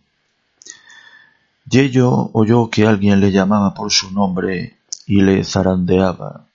Yello 1.69 2.31
oyó 2.33 2.71
que 2.71 2.87
alguien 2.87 3.19
le 3.19 3.33
llamaba 3.33 3.75
por 3.75 3.91
su 3.91 4.13
nombre 4.13 4.77
y 5.07 5.23
le 5.23 5.43
zarandeaba. 5.43 6.47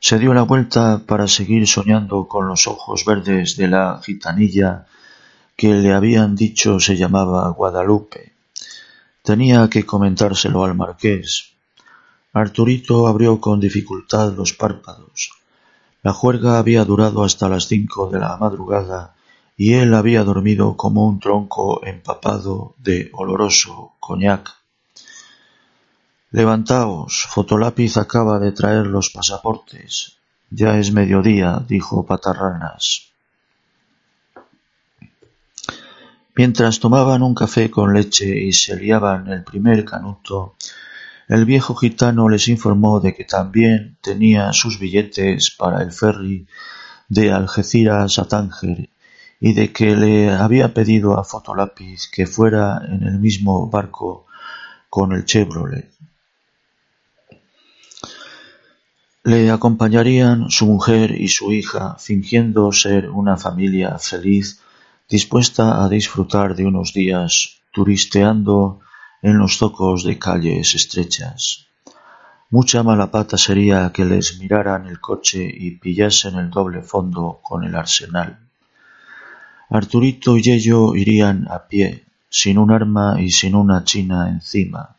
Se 0.00 0.18
dio 0.18 0.34
la 0.34 0.42
vuelta 0.42 1.02
para 1.06 1.28
seguir 1.28 1.68
soñando 1.68 2.26
con 2.26 2.48
los 2.48 2.66
ojos 2.66 3.04
verdes 3.04 3.56
de 3.56 3.68
la 3.68 4.00
gitanilla 4.04 4.86
que 5.54 5.72
le 5.72 5.92
habían 5.92 6.34
dicho 6.34 6.80
se 6.80 6.96
llamaba 6.96 7.48
Guadalupe. 7.50 8.32
Tenía 9.22 9.70
que 9.70 9.86
comentárselo 9.86 10.64
al 10.64 10.74
marqués. 10.74 11.52
Arturito 12.32 13.06
abrió 13.06 13.40
con 13.40 13.60
dificultad 13.60 14.32
los 14.32 14.52
párpados. 14.52 15.30
La 16.02 16.12
juerga 16.12 16.58
había 16.58 16.84
durado 16.84 17.22
hasta 17.22 17.48
las 17.48 17.68
cinco 17.68 18.10
de 18.10 18.18
la 18.18 18.36
madrugada 18.36 19.13
y 19.56 19.74
él 19.74 19.94
había 19.94 20.24
dormido 20.24 20.76
como 20.76 21.06
un 21.06 21.20
tronco 21.20 21.84
empapado 21.84 22.74
de 22.78 23.10
oloroso 23.12 23.92
coñac. 24.00 24.50
Levantaos, 26.32 27.26
Fotolápiz 27.30 27.96
acaba 27.96 28.40
de 28.40 28.50
traer 28.50 28.86
los 28.86 29.10
pasaportes. 29.10 30.16
Ya 30.50 30.78
es 30.78 30.92
mediodía, 30.92 31.62
dijo 31.66 32.04
Patarranas. 32.04 33.12
Mientras 36.34 36.80
tomaban 36.80 37.22
un 37.22 37.36
café 37.36 37.70
con 37.70 37.94
leche 37.94 38.36
y 38.36 38.52
se 38.52 38.74
liaban 38.74 39.28
el 39.28 39.44
primer 39.44 39.84
canuto, 39.84 40.56
el 41.28 41.44
viejo 41.44 41.76
gitano 41.76 42.28
les 42.28 42.48
informó 42.48 42.98
de 42.98 43.14
que 43.14 43.24
también 43.24 43.96
tenía 44.00 44.52
sus 44.52 44.80
billetes 44.80 45.52
para 45.52 45.80
el 45.82 45.92
ferry 45.92 46.48
de 47.08 47.30
Algeciras 47.30 48.18
a 48.18 48.24
Tánger 48.26 48.90
y 49.46 49.52
de 49.52 49.74
que 49.74 49.94
le 49.94 50.30
había 50.30 50.72
pedido 50.72 51.18
a 51.18 51.22
Fotolápiz 51.22 52.08
que 52.10 52.26
fuera 52.26 52.80
en 52.88 53.02
el 53.02 53.18
mismo 53.18 53.68
barco 53.68 54.24
con 54.88 55.12
el 55.12 55.26
Chevrolet. 55.26 55.90
Le 59.22 59.50
acompañarían 59.50 60.48
su 60.48 60.64
mujer 60.64 61.10
y 61.10 61.28
su 61.28 61.52
hija, 61.52 61.96
fingiendo 61.98 62.72
ser 62.72 63.10
una 63.10 63.36
familia 63.36 63.98
feliz, 63.98 64.62
dispuesta 65.10 65.84
a 65.84 65.90
disfrutar 65.90 66.56
de 66.56 66.64
unos 66.64 66.94
días 66.94 67.60
turisteando 67.70 68.80
en 69.20 69.36
los 69.36 69.58
zocos 69.58 70.04
de 70.04 70.18
calles 70.18 70.74
estrechas. 70.74 71.66
Mucha 72.48 72.82
mala 72.82 73.10
pata 73.10 73.36
sería 73.36 73.92
que 73.92 74.06
les 74.06 74.38
miraran 74.38 74.86
el 74.86 75.00
coche 75.00 75.46
y 75.54 75.72
pillasen 75.72 76.36
el 76.36 76.48
doble 76.48 76.80
fondo 76.80 77.40
con 77.42 77.64
el 77.64 77.74
arsenal. 77.74 78.43
Arturito 79.74 80.36
y 80.36 80.42
Yello 80.42 80.94
irían 80.94 81.48
a 81.50 81.66
pie, 81.66 82.04
sin 82.30 82.58
un 82.58 82.70
arma 82.70 83.20
y 83.20 83.32
sin 83.32 83.56
una 83.56 83.82
china 83.82 84.28
encima. 84.28 84.94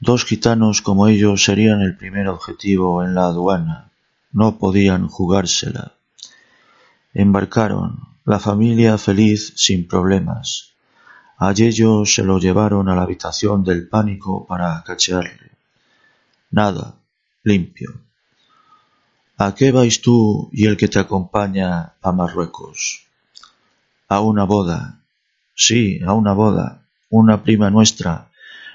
Dos 0.00 0.24
gitanos 0.24 0.82
como 0.82 1.06
ellos 1.06 1.44
serían 1.44 1.80
el 1.80 1.96
primer 1.96 2.26
objetivo 2.26 3.04
en 3.04 3.14
la 3.14 3.26
aduana. 3.26 3.92
No 4.32 4.58
podían 4.58 5.06
jugársela. 5.06 5.92
Embarcaron, 7.14 8.08
la 8.24 8.40
familia 8.40 8.98
feliz 8.98 9.52
sin 9.54 9.86
problemas. 9.86 10.72
A 11.36 11.52
Yello 11.52 12.04
se 12.06 12.24
lo 12.24 12.40
llevaron 12.40 12.88
a 12.88 12.96
la 12.96 13.02
habitación 13.02 13.62
del 13.62 13.88
pánico 13.88 14.48
para 14.48 14.82
cachearle. 14.84 15.52
Nada, 16.50 16.96
limpio. 17.44 18.00
¿A 19.36 19.54
qué 19.54 19.70
vais 19.70 20.00
tú 20.00 20.50
y 20.52 20.66
el 20.66 20.76
que 20.76 20.88
te 20.88 20.98
acompaña 20.98 21.92
a 22.02 22.10
Marruecos? 22.10 23.07
A 24.10 24.20
una 24.20 24.44
boda. 24.44 25.00
Sí, 25.54 26.00
a 26.02 26.14
una 26.14 26.32
boda. 26.32 26.80
Una 27.10 27.42
prima 27.42 27.68
nuestra, 27.68 28.28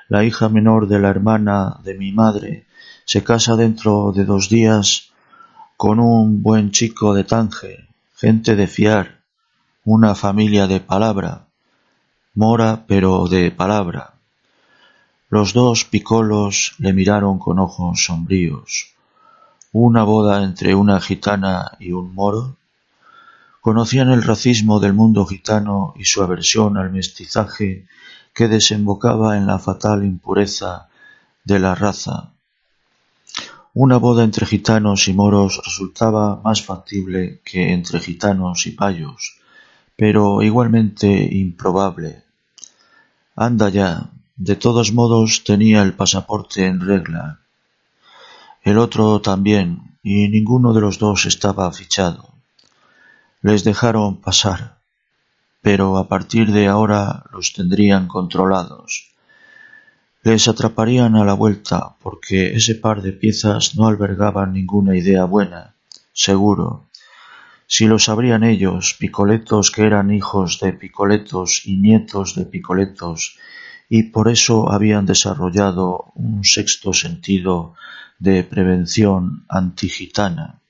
la 0.08 0.24
hija 0.24 0.48
menor 0.48 0.88
de 0.88 1.00
la 1.00 1.10
hermana 1.10 1.80
de 1.84 1.96
mi 1.96 2.12
madre, 2.12 2.66
se 3.06 3.24
casa 3.24 3.56
dentro 3.56 4.12
de 4.16 4.26
dos 4.26 4.48
días 4.48 5.10
con 5.76 6.00
un 6.00 6.44
buen 6.44 6.70
chico 6.70 7.16
de 7.16 7.24
Tánger, 7.24 7.88
gente 8.16 8.56
de 8.56 8.68
fiar, 8.68 9.22
una 9.86 10.14
familia 10.14 10.68
de 10.68 10.80
palabra, 10.80 11.48
mora 12.36 12.86
pero 12.88 13.28
de 13.28 13.50
palabra. 13.50 14.14
Los 15.30 15.54
dos 15.54 15.84
picolos 15.84 16.76
le 16.78 16.94
miraron 16.94 17.40
con 17.40 17.58
ojos 17.58 18.06
sombríos. 18.06 18.94
¿Una 19.72 20.04
boda 20.04 20.44
entre 20.44 20.76
una 20.76 21.02
gitana 21.02 21.72
y 21.80 21.92
un 21.92 22.14
moro? 22.14 22.56
Conocían 23.64 24.10
el 24.12 24.24
racismo 24.24 24.82
del 24.82 24.92
mundo 24.92 25.26
gitano 25.26 25.94
y 25.98 26.04
su 26.04 26.22
aversión 26.22 26.76
al 26.76 26.92
mestizaje 26.92 27.88
que 28.34 28.50
desembocaba 28.50 29.38
en 29.38 29.48
la 29.48 29.58
fatal 29.58 30.04
impureza 30.04 30.90
de 31.46 31.60
la 31.60 31.74
raza. 31.74 32.32
Una 33.74 33.96
boda 33.96 34.26
entre 34.26 34.46
gitanos 34.46 35.08
y 35.08 35.14
moros 35.14 35.62
resultaba 35.64 36.42
más 36.44 36.62
factible 36.62 37.40
que 37.46 37.72
entre 37.72 38.02
gitanos 38.02 38.68
y 38.68 38.72
payos, 38.72 39.38
pero 39.96 40.42
igualmente 40.42 41.08
improbable. 41.32 42.22
Anda 43.34 43.70
ya, 43.70 44.10
de 44.36 44.58
todos 44.58 44.92
modos 44.92 45.46
tenía 45.46 45.84
el 45.84 45.94
pasaporte 45.94 46.66
en 46.66 46.82
regla. 46.82 47.40
El 48.62 48.78
otro 48.78 49.22
también, 49.22 49.96
y 50.04 50.28
ninguno 50.28 50.74
de 50.74 50.82
los 50.82 51.00
dos 51.00 51.26
estaba 51.26 51.72
fichado. 51.72 52.33
Les 53.44 53.66
dejaron 53.66 54.22
pasar, 54.22 54.80
pero 55.62 55.98
a 55.98 56.08
partir 56.08 56.54
de 56.54 56.68
ahora 56.68 57.26
los 57.34 57.52
tendrían 57.52 58.08
controlados. 58.08 59.12
Les 60.24 60.48
atraparían 60.48 61.18
a 61.18 61.26
la 61.26 61.34
vuelta 61.34 61.98
porque 62.02 62.56
ese 62.56 62.76
par 62.76 63.02
de 63.02 63.12
piezas 63.12 63.76
no 63.76 63.88
albergaban 63.88 64.54
ninguna 64.54 64.96
idea 64.96 65.26
buena, 65.26 65.76
seguro. 66.14 66.86
Si 67.68 67.86
lo 67.86 68.00
sabrían 68.00 68.46
ellos, 68.46 68.96
picoletos 68.98 69.72
que 69.72 69.84
eran 69.84 70.14
hijos 70.14 70.62
de 70.62 70.72
picoletos 70.72 71.64
y 71.66 71.76
nietos 71.76 72.36
de 72.36 72.46
picoletos, 72.46 73.38
y 73.90 74.04
por 74.04 74.30
eso 74.30 74.72
habían 74.72 75.06
desarrollado 75.06 76.14
un 76.16 76.46
sexto 76.46 76.94
sentido 76.94 77.74
de 78.20 78.46
prevención 78.46 79.44
antigitana. 79.50 80.63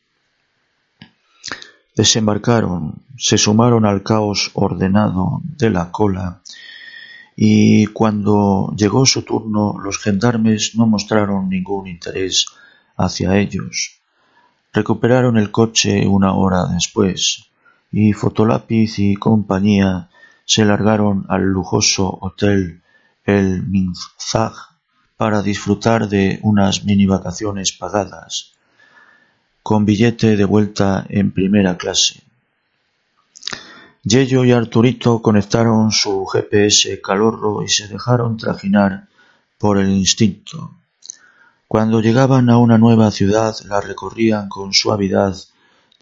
Desembarcaron, 1.95 3.03
se 3.17 3.37
sumaron 3.37 3.85
al 3.85 4.01
caos 4.01 4.49
ordenado 4.55 5.41
de 5.43 5.69
la 5.69 5.91
cola 5.91 6.41
y 7.35 7.85
cuando 7.87 8.73
llegó 8.75 9.05
su 9.05 9.21
turno 9.21 9.75
los 9.79 9.99
gendarmes 9.99 10.73
no 10.75 10.87
mostraron 10.87 11.49
ningún 11.49 11.87
interés 11.87 12.47
hacia 12.97 13.37
ellos. 13.37 13.99
Recuperaron 14.71 15.37
el 15.37 15.51
coche 15.51 16.07
una 16.07 16.33
hora 16.33 16.65
después 16.65 17.45
y 17.91 18.13
Fotolápiz 18.13 18.97
y 18.97 19.15
compañía 19.15 20.09
se 20.45 20.65
largaron 20.65 21.27
al 21.29 21.43
lujoso 21.43 22.17
hotel 22.21 22.81
El 23.23 23.67
Minzag 23.67 24.53
para 25.15 25.43
disfrutar 25.43 26.09
de 26.09 26.39
unas 26.41 26.85
mini 26.85 27.05
vacaciones 27.05 27.71
pagadas 27.71 28.53
con 29.63 29.85
billete 29.85 30.35
de 30.35 30.45
vuelta 30.45 31.05
en 31.09 31.31
primera 31.31 31.77
clase. 31.77 32.21
Yello 34.03 34.43
y 34.43 34.51
Arturito 34.51 35.21
conectaron 35.21 35.91
su 35.91 36.25
GPS 36.25 36.99
calorro 36.99 37.63
y 37.63 37.69
se 37.69 37.87
dejaron 37.87 38.35
trajinar 38.35 39.07
por 39.57 39.77
el 39.77 39.89
instinto. 39.89 40.75
Cuando 41.69 42.01
llegaban 42.01 42.49
a 42.49 42.57
una 42.57 42.77
nueva 42.77 43.09
ciudad 43.11 43.55
la 43.65 43.79
recorrían 43.79 44.49
con 44.49 44.73
suavidad 44.73 45.35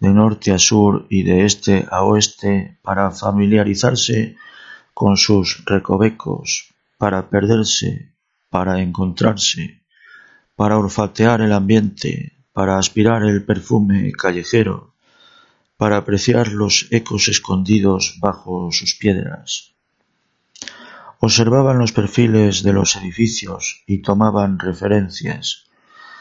de 0.00 0.08
norte 0.08 0.50
a 0.50 0.58
sur 0.58 1.06
y 1.08 1.22
de 1.22 1.44
este 1.44 1.86
a 1.88 2.02
oeste 2.02 2.76
para 2.82 3.12
familiarizarse 3.12 4.36
con 4.92 5.16
sus 5.16 5.64
recovecos, 5.64 6.74
para 6.98 7.30
perderse, 7.30 8.12
para 8.50 8.82
encontrarse, 8.82 9.80
para 10.56 10.76
olfatear 10.76 11.40
el 11.40 11.52
ambiente, 11.52 12.32
para 12.52 12.78
aspirar 12.78 13.22
el 13.22 13.44
perfume 13.44 14.12
callejero, 14.12 14.94
para 15.76 15.96
apreciar 15.96 16.52
los 16.52 16.86
ecos 16.90 17.28
escondidos 17.28 18.18
bajo 18.20 18.70
sus 18.72 18.94
piedras. 18.94 19.72
Observaban 21.18 21.78
los 21.78 21.92
perfiles 21.92 22.62
de 22.62 22.72
los 22.72 22.96
edificios 22.96 23.82
y 23.86 23.98
tomaban 23.98 24.58
referencias. 24.58 25.64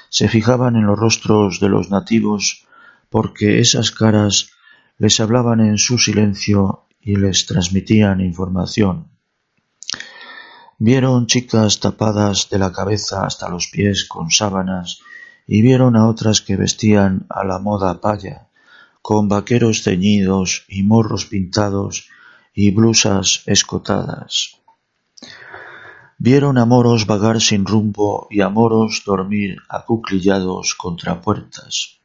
Se 0.09 0.27
fijaban 0.27 0.75
en 0.75 0.85
los 0.85 0.97
rostros 0.97 1.59
de 1.59 1.69
los 1.69 1.89
nativos 1.89 2.65
porque 3.09 3.59
esas 3.59 3.91
caras 3.91 4.51
les 4.97 5.19
hablaban 5.19 5.59
en 5.59 5.77
su 5.77 5.97
silencio 5.97 6.85
y 7.01 7.15
les 7.15 7.45
transmitían 7.45 8.21
información. 8.21 9.09
Vieron 10.77 11.27
chicas 11.27 11.79
tapadas 11.79 12.49
de 12.49 12.59
la 12.59 12.71
cabeza 12.71 13.25
hasta 13.25 13.49
los 13.49 13.67
pies 13.67 14.05
con 14.05 14.31
sábanas 14.31 15.01
y 15.47 15.61
vieron 15.61 15.95
a 15.95 16.07
otras 16.07 16.41
que 16.41 16.55
vestían 16.55 17.25
a 17.29 17.43
la 17.43 17.59
moda 17.59 17.99
paya, 17.99 18.47
con 19.01 19.27
vaqueros 19.27 19.83
ceñidos 19.83 20.65
y 20.67 20.83
morros 20.83 21.25
pintados 21.25 22.07
y 22.53 22.71
blusas 22.71 23.43
escotadas. 23.45 24.61
Vieron 26.17 26.57
a 26.59 26.65
moros 26.65 27.07
vagar 27.07 27.41
sin 27.41 27.65
rumbo 27.65 28.27
y 28.29 28.41
a 28.41 28.49
moros 28.49 29.01
dormir 29.05 29.57
acuclillados 29.69 30.75
contra 30.75 31.19
puertas. 31.19 31.99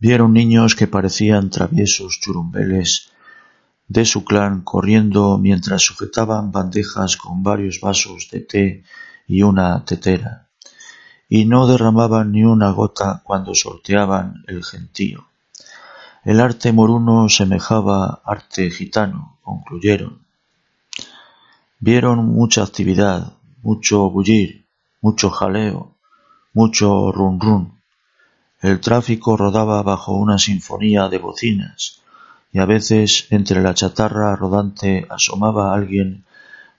Vieron 0.00 0.32
niños 0.32 0.74
que 0.74 0.86
parecían 0.86 1.50
traviesos 1.50 2.18
churumbeles 2.18 3.10
de 3.88 4.06
su 4.06 4.24
clan 4.24 4.62
corriendo 4.62 5.36
mientras 5.36 5.82
sujetaban 5.82 6.50
bandejas 6.50 7.18
con 7.18 7.42
varios 7.42 7.80
vasos 7.80 8.28
de 8.32 8.40
té 8.40 8.84
y 9.26 9.42
una 9.42 9.84
tetera 9.84 10.41
y 11.34 11.46
no 11.46 11.66
derramaban 11.66 12.30
ni 12.30 12.44
una 12.44 12.72
gota 12.72 13.22
cuando 13.24 13.54
sorteaban 13.54 14.44
el 14.48 14.62
gentío. 14.62 15.28
El 16.24 16.40
arte 16.40 16.74
moruno 16.74 17.30
semejaba 17.30 18.20
arte 18.22 18.70
gitano, 18.70 19.38
concluyeron. 19.40 20.18
Vieron 21.80 22.26
mucha 22.26 22.62
actividad, 22.62 23.32
mucho 23.62 24.10
bullir, 24.10 24.66
mucho 25.00 25.30
jaleo, 25.30 25.94
mucho 26.52 27.10
run 27.12 27.40
run. 27.40 27.80
El 28.60 28.80
tráfico 28.80 29.38
rodaba 29.38 29.82
bajo 29.82 30.12
una 30.12 30.38
sinfonía 30.38 31.08
de 31.08 31.16
bocinas, 31.16 32.02
y 32.52 32.58
a 32.58 32.66
veces 32.66 33.26
entre 33.30 33.62
la 33.62 33.72
chatarra 33.72 34.36
rodante 34.36 35.06
asomaba 35.08 35.72
alguien 35.72 36.26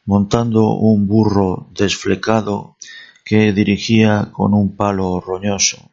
montando 0.06 0.74
un 0.74 1.08
burro 1.08 1.70
desflecado 1.72 2.76
que 3.24 3.54
dirigía 3.54 4.30
con 4.32 4.54
un 4.54 4.76
palo 4.76 5.20
roñoso. 5.20 5.90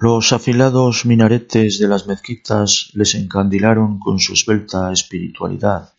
Los 0.00 0.32
afilados 0.32 1.06
minaretes 1.06 1.78
de 1.78 1.88
las 1.88 2.06
mezquitas 2.06 2.90
les 2.94 3.14
encandilaron 3.14 3.98
con 3.98 4.20
su 4.20 4.32
esbelta 4.34 4.92
espiritualidad, 4.92 5.92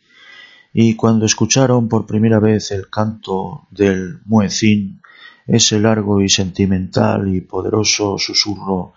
y 0.74 0.96
cuando 0.96 1.26
escucharon 1.26 1.90
por 1.90 2.06
primera 2.06 2.40
vez 2.40 2.72
el 2.72 2.90
canto 2.90 3.68
del 3.72 4.20
muecín, 4.26 5.02
ese 5.48 5.80
largo 5.80 6.22
y 6.22 6.30
sentimental 6.30 7.34
y 7.34 7.42
poderoso 7.42 8.18
susurro 8.18 8.94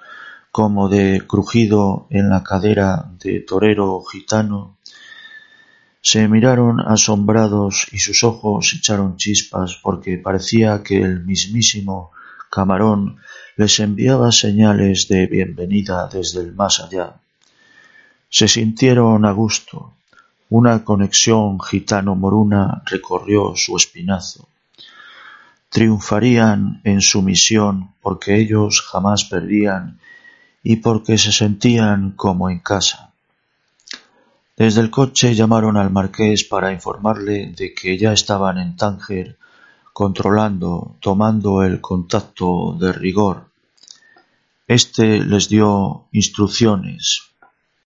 como 0.53 0.91
de 0.91 1.23
crujido 1.27 2.07
en 2.11 2.29
la 2.29 2.45
cadera 2.45 3.11
de 3.19 3.41
torero 3.41 4.05
gitano, 4.05 4.77
se 6.05 6.27
miraron 6.27 6.81
asombrados 6.81 7.87
y 7.93 7.99
sus 7.99 8.25
ojos 8.25 8.75
echaron 8.77 9.17
chispas 9.17 9.79
porque 9.81 10.19
parecía 10.19 10.83
que 10.83 11.01
el 11.01 11.25
mismísimo 11.25 12.11
camarón 12.51 13.19
les 13.57 13.79
enviaba 13.79 14.33
señales 14.33 15.07
de 15.07 15.29
bienvenida 15.29 16.09
desde 16.13 16.41
el 16.41 16.55
más 16.55 16.81
allá. 16.81 17.15
Se 18.29 18.49
sintieron 18.49 19.25
a 19.25 19.31
gusto. 19.31 19.95
Una 20.51 20.83
conexión 20.83 21.61
gitano-moruna 21.61 22.83
recorrió 22.85 23.55
su 23.55 23.77
espinazo. 23.77 24.49
Triunfarían 25.69 26.81
en 26.83 27.01
su 27.01 27.23
misión 27.23 27.95
porque 28.03 28.41
ellos 28.41 28.83
jamás 28.83 29.25
perdían 29.25 30.01
y 30.65 30.77
porque 30.77 31.17
se 31.17 31.31
sentían 31.31 32.11
como 32.11 32.51
en 32.51 32.59
casa. 32.59 33.12
Desde 34.57 34.81
el 34.81 34.91
coche 34.91 35.35
llamaron 35.35 35.77
al 35.77 35.91
marqués 35.91 36.45
para 36.45 36.73
informarle 36.73 37.53
de 37.57 37.73
que 37.75 37.97
ya 37.97 38.13
estaban 38.13 38.59
en 38.59 38.77
Tánger 38.77 39.39
controlando, 39.93 40.97
tomando 41.01 41.63
el 41.63 41.81
contacto 41.81 42.77
de 42.79 42.93
rigor. 42.93 43.47
Este 44.67 45.21
les 45.21 45.49
dio 45.49 46.05
instrucciones. 46.13 47.32